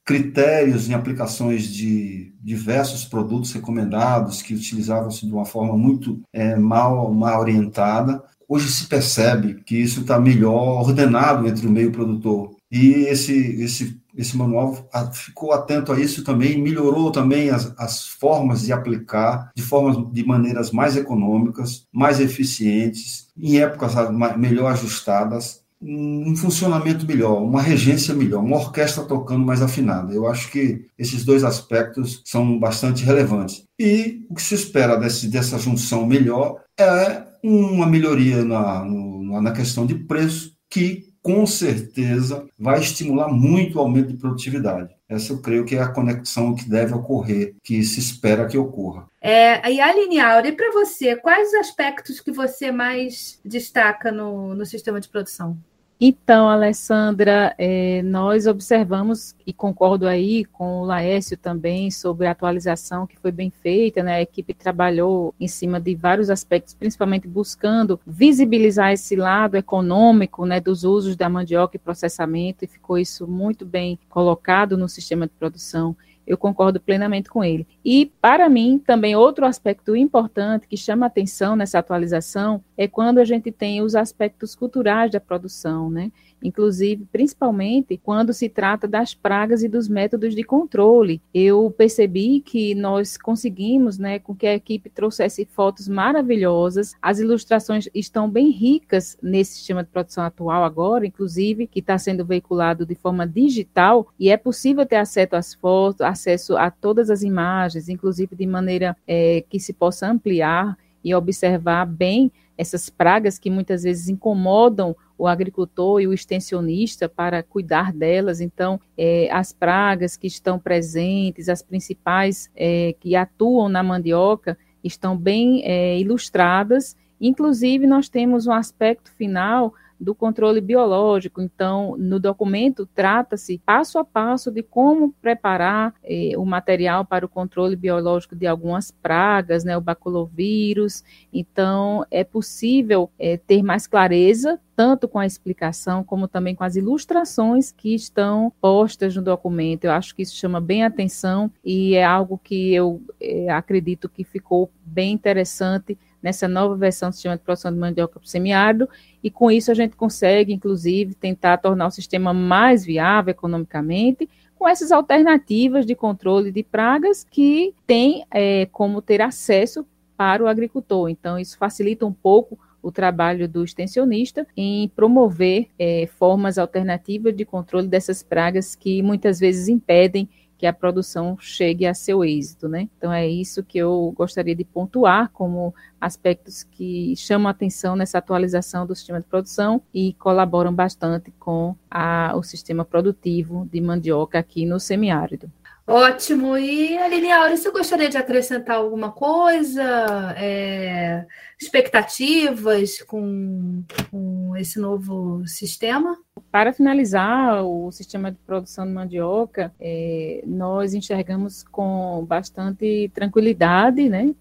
critérios 0.09 0.89
em 0.89 0.95
aplicações 0.95 1.69
de 1.71 2.33
diversos 2.43 3.05
produtos 3.05 3.53
recomendados 3.53 4.41
que 4.41 4.55
utilizavam-se 4.55 5.27
de 5.27 5.33
uma 5.35 5.45
forma 5.45 5.77
muito 5.77 6.23
é, 6.33 6.57
mal, 6.57 7.13
mal 7.13 7.39
orientada. 7.41 8.25
Hoje 8.49 8.71
se 8.71 8.87
percebe 8.87 9.63
que 9.67 9.77
isso 9.77 10.01
está 10.01 10.19
melhor 10.19 10.81
ordenado 10.81 11.47
entre 11.47 11.67
o 11.67 11.71
meio 11.71 11.93
produtor. 11.93 12.57
E 12.73 13.05
esse, 13.07 13.35
esse, 13.63 14.01
esse 14.17 14.35
manual 14.35 14.89
ficou 15.13 15.53
atento 15.53 15.93
a 15.93 16.01
isso 16.01 16.25
também, 16.25 16.59
melhorou 16.59 17.13
também 17.13 17.51
as, 17.51 17.75
as 17.77 18.07
formas 18.07 18.63
de 18.63 18.73
aplicar 18.73 19.51
de 19.55 19.63
formas 19.63 20.11
de 20.11 20.25
maneiras 20.25 20.71
mais 20.71 20.97
econômicas, 20.97 21.87
mais 21.93 22.19
eficientes, 22.19 23.29
em 23.37 23.61
épocas 23.61 23.93
melhor 24.39 24.73
ajustadas 24.73 25.68
um 25.81 26.35
funcionamento 26.35 27.07
melhor, 27.07 27.43
uma 27.43 27.63
regência 27.63 28.15
melhor, 28.15 28.43
uma 28.43 28.57
orquestra 28.57 29.05
tocando 29.05 29.45
mais 29.45 29.63
afinada. 29.63 30.13
Eu 30.13 30.27
acho 30.27 30.51
que 30.51 30.87
esses 30.99 31.25
dois 31.25 31.45
aspectos 31.45 32.23
são 32.25 32.59
bastante 32.59 33.05
relevantes. 33.05 33.65
E 33.79 34.27
o 34.29 34.35
que 34.35 34.43
se 34.43 34.55
espera 34.55 34.97
desse, 34.97 35.29
dessa 35.29 35.59
junção 35.59 36.07
melhor 36.07 36.61
é 36.79 37.25
uma 37.43 37.87
melhoria 37.87 38.45
na, 38.45 38.85
no, 38.85 39.41
na 39.41 39.53
questão 39.53 39.87
de 39.87 39.95
preço, 39.95 40.53
que 40.69 41.09
com 41.23 41.47
certeza 41.47 42.47
vai 42.59 42.81
estimular 42.81 43.29
muito 43.29 43.77
o 43.77 43.81
aumento 43.81 44.09
de 44.09 44.17
produtividade. 44.17 44.98
Essa 45.09 45.33
eu 45.33 45.41
creio 45.41 45.65
que 45.65 45.75
é 45.75 45.81
a 45.81 45.89
conexão 45.89 46.55
que 46.55 46.69
deve 46.69 46.93
ocorrer, 46.93 47.55
que 47.63 47.83
se 47.83 47.99
espera 47.99 48.47
que 48.47 48.59
ocorra. 48.59 49.07
É, 49.21 49.71
e 49.71 49.81
Aline 49.81 50.21
Aure, 50.21 50.53
para 50.53 50.71
você, 50.71 51.17
quais 51.17 51.49
os 51.49 51.55
aspectos 51.55 52.21
que 52.21 52.31
você 52.31 52.71
mais 52.71 53.41
destaca 53.43 54.13
no, 54.13 54.55
no 54.55 54.67
sistema 54.67 55.01
de 55.01 55.09
produção? 55.09 55.59
Então, 56.01 56.49
Alessandra, 56.49 57.53
é, 57.59 58.03
nós 58.05 58.47
observamos, 58.47 59.35
e 59.45 59.53
concordo 59.53 60.07
aí 60.07 60.45
com 60.45 60.81
o 60.81 60.85
Laércio 60.85 61.37
também, 61.37 61.91
sobre 61.91 62.29
a 62.29 62.31
atualização 62.31 63.05
que 63.05 63.19
foi 63.19 63.33
bem 63.33 63.51
feita, 63.51 64.01
né? 64.01 64.15
A 64.15 64.23
equipe 64.23 64.55
trabalhou 64.55 65.35
em 65.41 65.49
cima 65.49 65.81
de 65.81 65.97
vários 65.97 66.31
aspectos, 66.31 66.73
principalmente 66.73 67.27
buscando 67.27 67.99
visibilizar 68.07 68.93
esse 68.93 69.17
lado 69.17 69.57
econômico, 69.57 70.47
né, 70.47 70.61
dos 70.61 70.85
usos 70.85 71.17
da 71.17 71.29
mandioca 71.29 71.75
e 71.75 71.81
processamento, 71.81 72.65
e 72.65 72.69
ficou 72.69 72.97
isso 72.97 73.27
muito 73.27 73.67
bem 73.67 73.99
colocado 74.09 74.79
no 74.79 74.89
sistema 74.89 75.27
de 75.27 75.33
produção 75.33 75.97
eu 76.29 76.37
concordo 76.37 76.79
plenamente 76.79 77.31
com 77.31 77.43
ele. 77.43 77.67
E, 77.83 78.13
para 78.21 78.49
mim, 78.51 78.79
também 78.87 79.17
outro 79.17 79.47
aspecto 79.47 79.97
importante 79.97 80.69
que 80.69 80.77
chama 80.77 81.07
atenção 81.07 81.57
nessa 81.57 81.79
atualização 81.79 82.63
é 82.77 82.87
quando 82.87 83.19
a 83.19 83.25
gente 83.25 83.51
tem 83.51 83.81
os 83.81 83.97
aspectos 83.97 84.55
culturais 84.55 85.11
da 85.11 85.19
produção, 85.19 85.91
né? 85.91 86.13
Inclusive, 86.43 87.07
principalmente 87.11 88.01
quando 88.03 88.33
se 88.33 88.49
trata 88.49 88.87
das 88.87 89.15
pragas 89.15 89.63
e 89.63 89.69
dos 89.69 89.89
métodos 89.89 90.35
de 90.35 90.43
controle. 90.43 91.21
Eu 91.33 91.73
percebi 91.77 92.41
que 92.41 92.75
nós 92.75 93.17
conseguimos, 93.17 93.99
né, 93.99 94.19
com 94.19 94.35
que 94.35 94.47
a 94.47 94.55
equipe 94.55 94.91
trouxesse 94.91 95.45
fotos 95.45 95.89
maravilhosas, 95.89 96.95
as 97.01 97.19
ilustrações 97.19 97.89
estão 97.95 98.29
bem 98.29 98.51
ricas 98.51 99.17
nesse 99.23 99.55
sistema 99.55 99.83
de 99.83 99.91
produção 99.91 100.25
atual 100.25 100.65
agora, 100.65 101.07
inclusive, 101.07 101.67
que 101.67 101.81
está 101.81 101.99
sendo 101.99 102.25
veiculado 102.25 102.87
de 102.87 102.95
forma 102.95 103.27
digital, 103.27 104.09
e 104.19 104.31
é 104.31 104.37
possível 104.37 104.87
ter 104.87 104.97
acesso 104.97 105.37
às 105.37 105.55
fotos, 105.55 106.01
acesso 106.01 106.57
a 106.57 106.71
todas 106.71 107.11
as 107.11 107.23
imagens, 107.23 107.89
inclusive 107.89 108.35
de 108.35 108.47
maneira 108.47 108.97
é, 109.07 109.45
que 109.49 109.59
se 109.59 109.73
possa 109.73 110.09
ampliar 110.09 110.77
e 111.03 111.15
observar 111.15 111.87
bem 111.87 112.31
essas 112.57 112.91
pragas 112.91 113.39
que 113.39 113.51
muitas 113.51 113.85
vezes 113.85 114.09
incomodam 114.09 114.97
o 115.19 115.27
agricultor 115.27 116.01
e 116.01 116.07
o 116.07 116.13
extensionista 116.13 117.09
para 117.09 117.43
cuidar 117.43 117.93
delas. 117.93 118.41
Então, 118.41 118.81
é, 118.97 119.29
as 119.33 119.53
pragas 119.53 120.17
que 120.17 120.29
estão 120.29 120.59
presentes, 120.59 121.49
as 121.49 121.61
principais 121.61 122.49
é, 122.55 122.95
que 123.01 123.17
atuam 123.17 123.69
na 123.69 123.83
mandioca, 123.83 124.57
estão 124.83 125.17
bem 125.17 125.63
é, 125.65 125.99
ilustradas. 125.99 126.97
Inclusive, 127.21 127.85
nós 127.87 128.09
temos 128.09 128.47
um 128.47 128.53
aspecto 128.53 129.11
final 129.13 129.75
do 130.01 130.15
controle 130.15 130.61
biológico. 130.61 131.41
Então, 131.41 131.97
no 131.99 132.21
documento 132.21 132.87
trata-se 132.87 133.61
passo 133.65 133.99
a 133.99 134.05
passo 134.05 134.51
de 134.51 134.63
como 134.63 135.13
preparar 135.21 135.95
eh, 136.05 136.33
o 136.37 136.45
material 136.45 137.05
para 137.05 137.27
o 137.27 137.29
controle 137.29 137.77
biológico 137.77 138.37
de 138.37 138.47
algumas 138.47 138.91
pragas, 138.91 139.65
né, 139.65 139.77
o 139.77 139.81
baculovírus. 139.81 141.03
Então, 141.33 142.05
é 142.11 142.25
possível 142.25 143.11
eh, 143.19 143.37
ter 143.37 143.63
mais 143.63 143.87
clareza 143.87 144.61
tanto 144.79 145.09
com 145.09 145.19
a 145.19 145.27
explicação 145.27 146.05
como 146.05 146.29
também 146.29 146.55
com 146.55 146.63
as 146.63 146.77
ilustrações 146.77 147.73
que 147.73 147.97
estão 147.97 148.53
postas 148.61 149.17
no 149.17 149.23
documento. 149.23 149.87
Eu 149.87 149.91
acho 149.91 150.15
que 150.15 150.23
isso 150.23 150.37
chama 150.37 150.61
bem 150.61 150.85
atenção 150.85 151.51
e 151.65 151.97
é 151.97 152.05
algo 152.05 152.39
que 152.39 152.73
eu 152.73 153.03
eh, 153.21 153.49
acredito 153.51 154.09
que 154.09 154.23
ficou 154.23 154.71
bem 154.85 155.13
interessante 155.13 155.99
nessa 156.29 156.47
nova 156.47 156.77
versão 156.77 157.09
do 157.09 157.15
sistema 157.15 157.37
de 157.37 157.43
produção 157.43 157.73
de 157.73 157.79
mandioca 157.79 158.21
para 158.21 158.29
semiárido, 158.29 158.87
e 159.25 159.31
com 159.31 159.51
isso 159.51 159.71
a 159.71 159.75
gente 159.75 159.97
consegue, 159.97 160.53
inclusive, 160.53 161.15
tentar 161.15 161.57
tornar 161.57 161.87
o 161.87 161.91
sistema 161.91 162.35
mais 162.35 162.85
viável 162.85 163.31
economicamente, 163.31 164.29
com 164.55 164.69
essas 164.69 164.93
alternativas 164.93 165.87
de 165.87 165.95
controle 165.95 166.53
de 166.53 166.63
pragas 166.63 167.25
que 167.25 167.75
tem 167.87 168.27
é, 168.31 168.67
como 168.67 169.01
ter 169.01 169.23
acesso 169.23 169.87
para 170.17 170.43
o 170.43 170.49
agricultor. 170.49 171.09
Então, 171.09 171.39
isso 171.39 171.57
facilita 171.57 172.05
um 172.05 172.13
pouco 172.13 172.59
o 172.83 172.93
trabalho 172.93 173.49
do 173.49 173.65
extensionista 173.65 174.47
em 174.57 174.89
promover 174.89 175.69
é, 175.79 176.07
formas 176.19 176.59
alternativas 176.59 177.35
de 177.35 177.45
controle 177.45 177.89
dessas 177.89 178.23
pragas 178.23 178.75
que 178.75 179.03
muitas 179.03 179.41
vezes 179.41 179.69
impedem 179.69 180.29
que 180.59 180.67
a 180.67 180.73
produção 180.73 181.39
chegue 181.39 181.87
a 181.87 181.95
seu 181.95 182.25
êxito, 182.25 182.69
né? 182.69 182.89
Então 182.99 183.13
é 183.13 183.27
isso 183.27 183.63
que 183.63 183.79
eu 183.79 184.13
gostaria 184.17 184.57
de 184.57 184.65
pontuar 184.65 185.31
como 185.31 185.73
aspectos 186.01 186.65
que 186.65 187.15
chamam 187.17 187.49
atenção 187.49 187.95
nessa 187.95 188.19
atualização 188.19 188.85
do 188.85 188.95
sistema 188.95 189.21
de 189.21 189.27
produção 189.27 189.81
e 189.95 190.15
colaboram 190.15 190.75
bastante 190.75 191.31
com 191.39 191.77
a, 191.89 192.33
o 192.37 192.43
sistema 192.43 192.85
produtivo 192.85 193.69
de 193.73 193.81
mandioca 193.81 194.39
aqui 194.39 194.67
no 194.67 194.81
semiárido. 194.81 195.51
Ótimo. 195.89 196.55
E 196.59 196.99
Aline 196.99 197.33
Aura, 197.33 197.57
você 197.57 197.71
gostaria 197.71 198.11
de 198.11 198.19
acrescentar 198.19 198.77
alguma 198.77 199.11
coisa? 199.11 200.35
É, 200.37 201.25
expectativas 201.59 203.01
com, 203.01 203.83
com 204.11 204.55
esse 204.55 204.79
novo 204.79 205.47
sistema? 205.47 206.15
Para 206.53 206.75
finalizar 206.75 207.65
o 207.65 207.91
sistema 207.91 208.31
de 208.31 208.37
produção 208.47 208.87
de 208.87 208.93
mandioca, 208.93 209.73
é, 209.81 210.43
nós 210.47 210.93
enxergamos 210.93 211.63
com 211.63 212.23
bastante 212.29 213.11
tranquilidade, 213.15 214.11
né? 214.11 214.35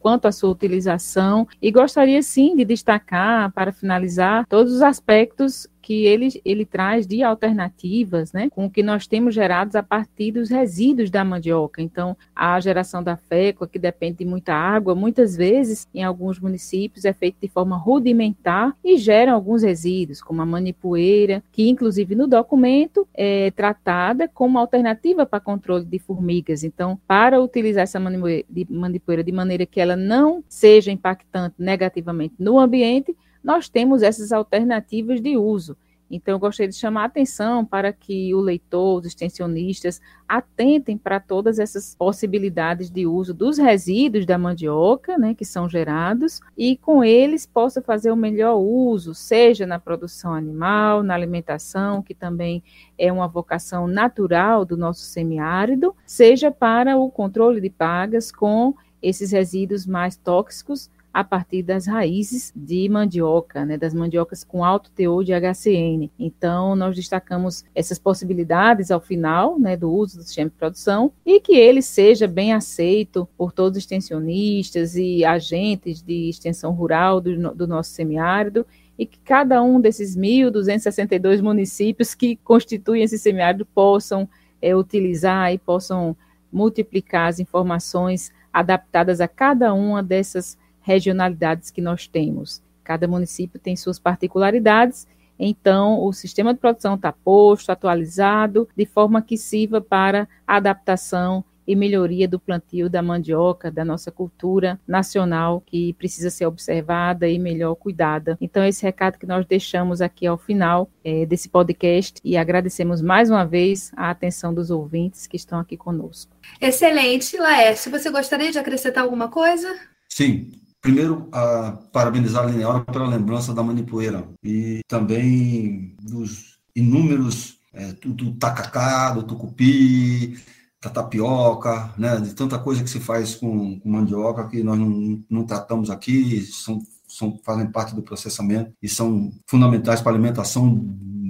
quanto 0.00 0.26
à 0.26 0.32
sua 0.32 0.50
utilização 0.50 1.46
e 1.60 1.70
gostaria 1.70 2.20
sim 2.20 2.56
de 2.56 2.64
destacar, 2.64 3.52
para 3.52 3.72
finalizar, 3.72 4.44
todos 4.48 4.72
os 4.72 4.82
aspectos 4.82 5.68
que 5.82 6.06
ele, 6.06 6.40
ele 6.44 6.64
traz 6.64 7.06
de 7.06 7.22
alternativas, 7.22 8.32
né, 8.32 8.48
com 8.48 8.66
o 8.66 8.70
que 8.70 8.82
nós 8.82 9.06
temos 9.06 9.34
gerados 9.34 9.74
a 9.74 9.82
partir 9.82 10.30
dos 10.30 10.48
resíduos 10.48 11.10
da 11.10 11.24
mandioca. 11.24 11.82
Então, 11.82 12.16
a 12.34 12.58
geração 12.60 13.02
da 13.02 13.16
fécula, 13.16 13.68
que 13.68 13.78
depende 13.78 14.18
de 14.18 14.24
muita 14.24 14.54
água, 14.54 14.94
muitas 14.94 15.36
vezes, 15.36 15.88
em 15.92 16.04
alguns 16.04 16.38
municípios, 16.38 17.04
é 17.04 17.12
feita 17.12 17.38
de 17.42 17.48
forma 17.48 17.76
rudimentar 17.76 18.76
e 18.84 18.96
gera 18.96 19.32
alguns 19.32 19.62
resíduos, 19.62 20.22
como 20.22 20.40
a 20.40 20.46
manipoeira, 20.46 21.42
que, 21.50 21.68
inclusive, 21.68 22.14
no 22.14 22.28
documento 22.28 23.06
é 23.12 23.50
tratada 23.50 24.28
como 24.28 24.58
alternativa 24.58 25.26
para 25.26 25.40
controle 25.40 25.84
de 25.84 25.98
formigas. 25.98 26.62
Então, 26.62 26.98
para 27.08 27.40
utilizar 27.40 27.82
essa 27.82 27.98
manipoeira 27.98 29.24
de 29.24 29.32
maneira 29.32 29.66
que 29.66 29.80
ela 29.80 29.96
não 29.96 30.44
seja 30.48 30.92
impactante 30.92 31.56
negativamente 31.58 32.34
no 32.38 32.60
ambiente, 32.60 33.16
nós 33.42 33.68
temos 33.68 34.02
essas 34.02 34.32
alternativas 34.32 35.20
de 35.20 35.36
uso. 35.36 35.76
Então, 36.14 36.34
eu 36.34 36.38
gostaria 36.38 36.68
de 36.68 36.76
chamar 36.76 37.04
a 37.04 37.06
atenção 37.06 37.64
para 37.64 37.90
que 37.90 38.34
o 38.34 38.40
leitor, 38.40 39.00
os 39.00 39.06
extensionistas, 39.06 39.98
atentem 40.28 40.98
para 40.98 41.18
todas 41.18 41.58
essas 41.58 41.94
possibilidades 41.94 42.90
de 42.90 43.06
uso 43.06 43.32
dos 43.32 43.56
resíduos 43.56 44.26
da 44.26 44.36
mandioca, 44.36 45.16
né, 45.16 45.34
que 45.34 45.46
são 45.46 45.66
gerados, 45.70 46.38
e 46.54 46.76
com 46.76 47.02
eles 47.02 47.46
possa 47.46 47.80
fazer 47.80 48.12
o 48.12 48.16
melhor 48.16 48.56
uso, 48.56 49.14
seja 49.14 49.66
na 49.66 49.78
produção 49.78 50.34
animal, 50.34 51.02
na 51.02 51.14
alimentação, 51.14 52.02
que 52.02 52.14
também 52.14 52.62
é 52.98 53.10
uma 53.10 53.26
vocação 53.26 53.86
natural 53.86 54.66
do 54.66 54.76
nosso 54.76 55.00
semiárido, 55.00 55.96
seja 56.06 56.50
para 56.50 56.94
o 56.94 57.10
controle 57.10 57.58
de 57.58 57.70
pragas 57.70 58.30
com 58.30 58.74
esses 59.00 59.32
resíduos 59.32 59.86
mais 59.86 60.14
tóxicos 60.14 60.90
a 61.12 61.22
partir 61.22 61.62
das 61.62 61.86
raízes 61.86 62.52
de 62.56 62.88
mandioca, 62.88 63.66
né, 63.66 63.76
das 63.76 63.92
mandiocas 63.92 64.42
com 64.42 64.64
alto 64.64 64.90
teor 64.92 65.22
de 65.22 65.32
HCN. 65.32 66.10
Então, 66.18 66.74
nós 66.74 66.96
destacamos 66.96 67.64
essas 67.74 67.98
possibilidades 67.98 68.90
ao 68.90 69.00
final 69.00 69.58
né, 69.58 69.76
do 69.76 69.92
uso 69.92 70.16
do 70.16 70.22
sistema 70.22 70.48
de 70.48 70.56
produção 70.56 71.12
e 71.26 71.38
que 71.40 71.54
ele 71.54 71.82
seja 71.82 72.26
bem 72.26 72.54
aceito 72.54 73.28
por 73.36 73.52
todos 73.52 73.76
os 73.76 73.84
extensionistas 73.84 74.96
e 74.96 75.24
agentes 75.24 76.02
de 76.02 76.30
extensão 76.30 76.72
rural 76.72 77.20
do, 77.20 77.54
do 77.54 77.66
nosso 77.66 77.90
semiárido 77.90 78.66
e 78.98 79.04
que 79.04 79.18
cada 79.18 79.62
um 79.62 79.80
desses 79.80 80.16
1.262 80.16 81.42
municípios 81.42 82.14
que 82.14 82.36
constituem 82.36 83.02
esse 83.02 83.18
semiárido 83.18 83.66
possam 83.66 84.28
é, 84.60 84.74
utilizar 84.74 85.52
e 85.52 85.58
possam 85.58 86.16
multiplicar 86.50 87.28
as 87.28 87.40
informações 87.40 88.32
adaptadas 88.52 89.20
a 89.20 89.26
cada 89.26 89.72
uma 89.72 90.02
dessas 90.02 90.58
regionalidades 90.82 91.70
que 91.70 91.80
nós 91.80 92.06
temos. 92.06 92.62
Cada 92.84 93.06
município 93.08 93.60
tem 93.60 93.76
suas 93.76 93.98
particularidades, 93.98 95.06
então 95.38 96.04
o 96.04 96.12
sistema 96.12 96.52
de 96.52 96.60
produção 96.60 96.94
está 96.94 97.12
posto, 97.12 97.70
atualizado, 97.70 98.68
de 98.76 98.86
forma 98.86 99.22
que 99.22 99.36
sirva 99.36 99.80
para 99.80 100.28
adaptação 100.46 101.44
e 101.66 101.76
melhoria 101.76 102.26
do 102.26 102.38
plantio 102.38 102.88
da 102.88 103.02
mandioca, 103.02 103.70
da 103.70 103.84
nossa 103.84 104.10
cultura 104.10 104.80
nacional, 104.86 105.62
que 105.64 105.92
precisa 105.94 106.30
ser 106.30 106.46
observada 106.46 107.28
e 107.28 107.38
melhor 107.38 107.74
cuidada. 107.74 108.36
Então, 108.40 108.64
esse 108.64 108.82
recado 108.82 109.18
que 109.18 109.26
nós 109.26 109.46
deixamos 109.46 110.00
aqui 110.00 110.26
ao 110.26 110.36
final 110.36 110.90
é, 111.04 111.24
desse 111.24 111.48
podcast 111.48 112.20
e 112.24 112.36
agradecemos 112.36 113.00
mais 113.00 113.30
uma 113.30 113.44
vez 113.44 113.92
a 113.96 114.10
atenção 114.10 114.52
dos 114.52 114.70
ouvintes 114.70 115.26
que 115.26 115.36
estão 115.36 115.58
aqui 115.58 115.76
conosco. 115.76 116.36
Excelente, 116.60 117.36
Laércio. 117.36 117.90
Você 117.90 118.10
gostaria 118.10 118.50
de 118.50 118.58
acrescentar 118.58 119.04
alguma 119.04 119.28
coisa? 119.28 119.68
Sim, 120.08 120.50
Primeiro, 120.82 121.28
a 121.30 121.78
parabenizar 121.92 122.42
a 122.42 122.50
Lineaura 122.50 122.80
pela 122.80 123.06
lembrança 123.06 123.54
da 123.54 123.62
Manipoeira 123.62 124.26
e 124.42 124.80
também 124.88 125.94
dos 126.02 126.58
inúmeros, 126.74 127.60
é, 127.72 127.92
do, 127.92 128.12
do 128.12 128.32
tacacá, 128.32 129.10
do 129.12 129.22
tucupi, 129.22 130.36
da 130.82 130.90
tapioca, 130.90 131.94
né, 131.96 132.16
de 132.16 132.34
tanta 132.34 132.58
coisa 132.58 132.82
que 132.82 132.90
se 132.90 132.98
faz 132.98 133.36
com, 133.36 133.78
com 133.78 133.88
mandioca 133.88 134.48
que 134.48 134.60
nós 134.64 134.76
não, 134.76 135.22
não 135.30 135.44
tratamos 135.44 135.88
aqui, 135.88 136.40
são, 136.40 136.82
são, 137.06 137.38
fazem 137.44 137.70
parte 137.70 137.94
do 137.94 138.02
processamento 138.02 138.72
e 138.82 138.88
são 138.88 139.30
fundamentais 139.46 140.00
para 140.00 140.10
a 140.10 140.14
alimentação 140.16 140.84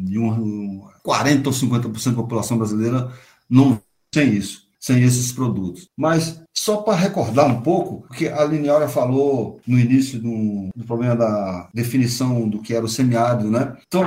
de 0.07 0.19
um, 0.19 0.83
40 1.03 1.51
ou 1.51 1.55
50% 1.55 2.05
da 2.11 2.17
população 2.17 2.57
brasileira, 2.57 3.13
não 3.51 3.79
sem 4.15 4.33
isso 4.35 4.62
sem 4.83 5.05
esses 5.05 5.33
produtos. 5.33 5.89
Mas 5.97 6.43
só 6.53 6.79
para 6.79 6.99
recordar 6.99 7.47
um 7.47 7.63
pouco, 7.63 8.05
porque 8.09 8.27
a 8.27 8.45
Lineaura 8.45 8.89
falou 8.89 9.61
no 9.65 9.79
início 9.79 10.21
do, 10.21 10.71
do, 10.75 10.85
problema 10.85 11.15
da 11.15 11.69
definição 11.73 12.49
do 12.49 12.61
que 12.61 12.75
era 12.75 12.85
o 12.85 12.89
semiárido, 12.89 13.49
né? 13.49 13.77
Então, 13.87 14.03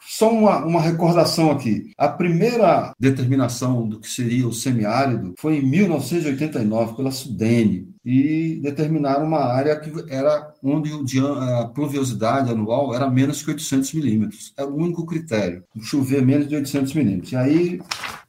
só 0.00 0.32
uma, 0.32 0.64
uma 0.64 0.80
recordação 0.80 1.50
aqui. 1.50 1.92
A 1.96 2.08
primeira 2.08 2.92
determinação 2.98 3.88
do 3.88 4.00
que 4.00 4.08
seria 4.08 4.46
o 4.46 4.52
semiárido 4.52 5.34
foi 5.38 5.58
em 5.58 5.62
1989 5.62 6.94
pela 6.94 7.10
Sudene 7.10 7.88
e 8.04 8.58
determinaram 8.62 9.26
uma 9.26 9.44
área 9.44 9.78
que 9.78 9.92
era 10.08 10.52
onde 10.62 10.90
a 11.20 11.66
pluviosidade 11.66 12.50
anual 12.50 12.94
era 12.94 13.10
menos 13.10 13.42
que 13.42 13.50
800 13.50 13.92
milímetros. 13.94 14.52
Era 14.56 14.68
o 14.68 14.76
único 14.76 15.04
critério, 15.04 15.64
chover 15.82 16.24
menos 16.24 16.48
de 16.48 16.56
800 16.56 16.94
milímetros. 16.94 17.32
E 17.32 17.36
aí 17.36 17.80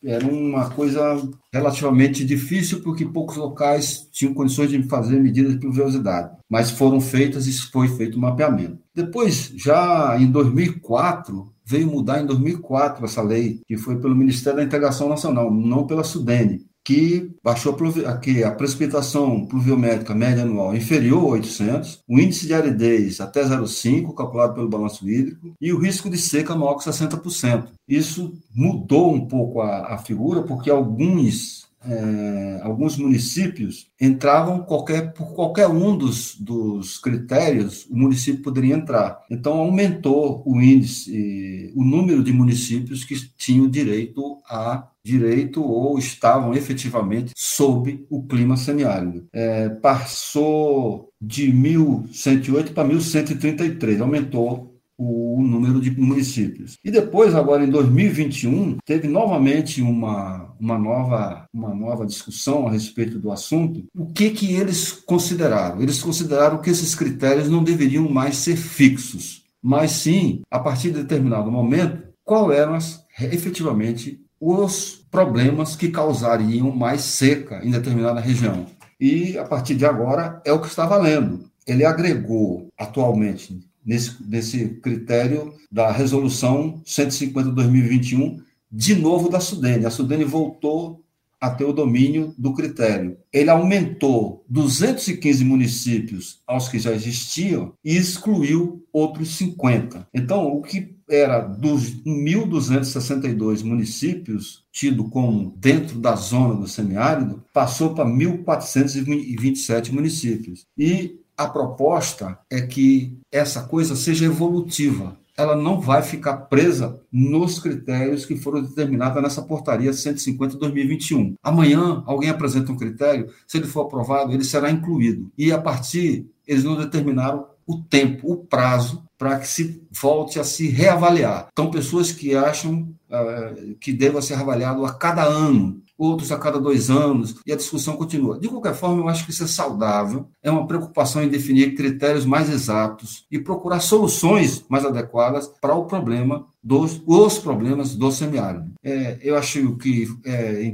era 0.04 0.26
uma 0.26 0.70
coisa 0.70 1.22
relativamente 1.54 2.26
difícil, 2.26 2.82
porque 2.82 3.06
poucos 3.06 3.38
locais 3.38 4.08
tinham 4.12 4.34
condições 4.34 4.70
de 4.70 4.82
fazer 4.84 5.20
medidas 5.20 5.54
de 5.54 5.60
pluviosidade, 5.60 6.32
mas 6.50 6.72
foram 6.72 7.00
feitas 7.00 7.48
e 7.48 7.54
foi 7.54 7.88
feito 7.88 8.18
o 8.18 8.22
mapeamento. 8.22 8.80
Depois, 8.94 9.54
já 9.56 10.18
em 10.20 10.30
2004, 10.30 11.54
veio 11.66 11.88
mudar 11.88 12.22
em 12.22 12.26
2004 12.26 13.06
essa 13.06 13.22
lei, 13.22 13.62
que 13.66 13.78
foi 13.78 14.00
pelo 14.00 14.16
Ministério 14.16 14.60
da 14.60 14.66
Integração 14.66 15.08
Nacional, 15.08 15.52
não 15.52 15.88
pela 15.88 16.04
Sudene 16.04 16.66
que 16.84 17.32
baixou 17.44 17.78
aqui 18.08 18.44
a 18.44 18.52
precipitação 18.52 19.46
pluviométrica 19.46 20.16
média 20.16 20.44
anual 20.44 20.76
inferior 20.76 21.24
a 21.24 21.32
800, 21.34 22.04
o 22.08 22.20
índice 22.20 22.48
de 22.48 22.54
aridez 22.54 23.22
até 23.22 23.44
0,5, 23.44 24.14
calculado 24.16 24.56
pelo 24.56 24.70
balanço 24.70 25.08
hídrico, 25.08 25.54
e 25.62 25.72
o 25.72 25.78
risco 25.78 26.10
de 26.10 26.18
seca 26.18 26.56
maior 26.56 26.76
que 26.76 26.90
60%. 26.90 27.68
Isso 27.88 28.34
mudou 28.54 29.14
um 29.14 29.28
pouco 29.28 29.62
a, 29.62 29.94
a 29.94 29.98
figura, 30.00 30.42
porque 30.42 30.70
alguns 30.70 31.70
é, 31.84 32.60
alguns 32.62 32.98
municípios 32.98 33.88
entravam 34.00 34.64
qualquer, 34.64 35.14
por 35.14 35.34
qualquer 35.34 35.68
um 35.68 35.98
dos, 35.98 36.36
dos 36.40 36.98
critérios, 36.98 37.86
o 37.90 37.96
município 37.96 38.44
poderia 38.44 38.76
entrar. 38.76 39.20
Então, 39.30 39.54
aumentou 39.54 40.44
o 40.46 40.62
índice, 40.62 41.72
o 41.76 41.84
número 41.84 42.24
de 42.24 42.32
municípios 42.32 43.04
que 43.04 43.16
tinham 43.38 43.68
direito 43.68 44.40
a 44.48 44.88
direito 45.04 45.64
ou 45.64 45.98
estavam 45.98 46.54
efetivamente 46.54 47.34
sob 47.36 48.06
o 48.10 48.24
clima 48.28 48.56
semiárido. 48.56 49.28
É, 49.34 49.70
passou 49.70 51.12
de 51.20 51.52
1.108 51.52 52.74
para 52.74 52.88
1.133, 52.88 54.02
aumentou 54.02 54.71
o 55.04 55.42
número 55.42 55.82
de 55.82 55.90
municípios. 56.00 56.78
E 56.84 56.92
depois, 56.92 57.34
agora 57.34 57.64
em 57.64 57.70
2021, 57.70 58.78
teve 58.86 59.08
novamente 59.08 59.82
uma, 59.82 60.54
uma, 60.60 60.78
nova, 60.78 61.48
uma 61.52 61.74
nova 61.74 62.06
discussão 62.06 62.68
a 62.68 62.72
respeito 62.72 63.18
do 63.18 63.32
assunto. 63.32 63.84
O 63.98 64.06
que, 64.14 64.30
que 64.30 64.54
eles 64.54 64.92
consideraram? 64.92 65.82
Eles 65.82 66.04
consideraram 66.04 66.60
que 66.60 66.70
esses 66.70 66.94
critérios 66.94 67.50
não 67.50 67.64
deveriam 67.64 68.08
mais 68.08 68.38
ser 68.38 68.56
fixos, 68.56 69.44
mas 69.60 69.92
sim, 69.92 70.42
a 70.52 70.60
partir 70.60 70.92
de 70.92 71.02
determinado 71.02 71.52
momento, 71.52 72.04
qual 72.24 72.52
eram 72.52 72.76
as, 72.76 73.04
efetivamente 73.20 74.24
os 74.40 75.04
problemas 75.10 75.76
que 75.76 75.90
causariam 75.90 76.72
mais 76.72 77.02
seca 77.02 77.60
em 77.66 77.72
determinada 77.72 78.20
região. 78.20 78.68
E 79.00 79.36
a 79.36 79.46
partir 79.46 79.74
de 79.74 79.86
agora 79.86 80.40
é 80.46 80.54
o 80.54 80.62
que 80.62 80.68
está 80.68 80.86
valendo. 80.86 81.50
Ele 81.66 81.84
agregou 81.86 82.68
atualmente 82.78 83.71
nesse, 83.86 84.18
nesse 84.24 84.68
critério 84.82 85.54
da 85.72 85.92
resolução 85.92 86.82
150-2021, 86.86 88.40
de 88.72 88.96
novo 88.96 89.30
da 89.30 89.40
Sudene. 89.40 89.86
A 89.86 89.90
Sudene 89.90 90.24
voltou 90.24 91.02
a 91.42 91.50
ter 91.50 91.66
o 91.66 91.74
domínio 91.74 92.36
do 92.38 92.54
critério. 92.54 93.18
Ele 93.34 93.50
aumentou 93.50 94.46
215 94.48 95.44
municípios 95.44 96.40
aos 96.46 96.70
que 96.70 96.78
já 96.78 96.94
existiam 96.94 97.74
e 97.84 97.98
excluiu 97.98 98.86
outros 98.94 99.38
50. 99.38 100.08
Então, 100.14 100.56
o 100.56 100.62
que 100.62 100.96
era 101.10 101.40
dos 101.40 102.04
1.262 102.04 103.64
municípios 103.64 104.64
tido 104.72 105.10
como 105.10 105.54
dentro 105.58 106.00
da 106.00 106.16
zona 106.16 106.56
do 106.56 106.68
semiárido, 106.68 107.44
passou 107.54 107.94
para 107.94 108.06
1.427 108.06 109.92
municípios. 109.92 110.66
E 110.78 111.20
a 111.44 111.50
proposta 111.50 112.38
é 112.50 112.62
que 112.62 113.18
essa 113.32 113.64
coisa 113.64 113.96
seja 113.96 114.26
evolutiva 114.26 115.20
ela 115.38 115.56
não 115.56 115.80
vai 115.80 116.04
ficar 116.04 116.38
presa 116.38 117.00
nos 117.12 117.58
critérios 117.60 118.26
que 118.26 118.36
foram 118.36 118.62
determinados 118.62 119.22
nessa 119.22 119.42
portaria 119.42 119.92
150 119.92 120.58
2021. 120.58 121.36
Amanhã 121.42 122.04
alguém 122.06 122.30
apresenta 122.30 122.72
um 122.72 122.78
critério, 122.78 123.32
se 123.48 123.58
ele 123.58 123.66
for 123.66 123.82
aprovado, 123.82 124.34
ele 124.34 124.44
será 124.44 124.70
incluído. 124.70 125.32
E 125.38 125.52
a 125.52 125.60
partir, 125.60 126.28
eles 126.48 126.64
não 126.64 126.76
determinaram 126.78 127.48
o 127.66 127.78
tempo, 127.78 128.32
o 128.32 128.38
prazo 128.38 129.04
para 129.18 129.40
que 129.40 129.48
se 129.48 129.84
volte 129.92 130.40
a 130.40 130.44
se 130.44 130.68
reavaliar. 130.68 131.48
Então, 131.52 131.70
pessoas 131.70 132.12
que 132.12 132.36
acham 132.36 132.90
uh, 133.10 133.76
que 133.80 133.94
deva 133.94 134.22
ser 134.22 134.34
avaliado 134.34 134.84
a 134.84 134.94
cada 134.94 135.24
ano, 135.24 135.80
outros 136.02 136.32
a 136.32 136.38
cada 136.38 136.60
dois 136.60 136.90
anos, 136.90 137.36
e 137.46 137.52
a 137.54 137.56
discussão 137.56 137.96
continua. 137.96 138.40
De 138.40 138.48
qualquer 138.48 138.74
forma, 138.74 139.02
eu 139.02 139.08
acho 139.08 139.26
que 139.26 139.32
isso 139.32 139.44
é 139.44 139.48
saudável, 139.48 140.28
é 140.42 140.50
uma 140.50 140.66
preocupação 140.66 141.24
em 141.24 141.30
definir 141.30 141.76
critérios 141.76 142.26
mais 142.26 142.50
exatos 142.50 143.26
e 143.32 143.40
procurar 143.40 143.80
soluções 143.80 144.66
mais 144.68 144.86
adequadas 144.86 145.48
para 145.62 145.76
o 145.76 145.86
problema 145.86 146.46
dos 146.64 147.02
os 147.06 147.40
problemas 147.40 147.96
do 147.96 148.12
semiárido. 148.12 148.72
É, 148.84 149.18
eu 149.22 149.36
acho 149.36 149.76
que 149.78 150.08
é, 150.26 150.74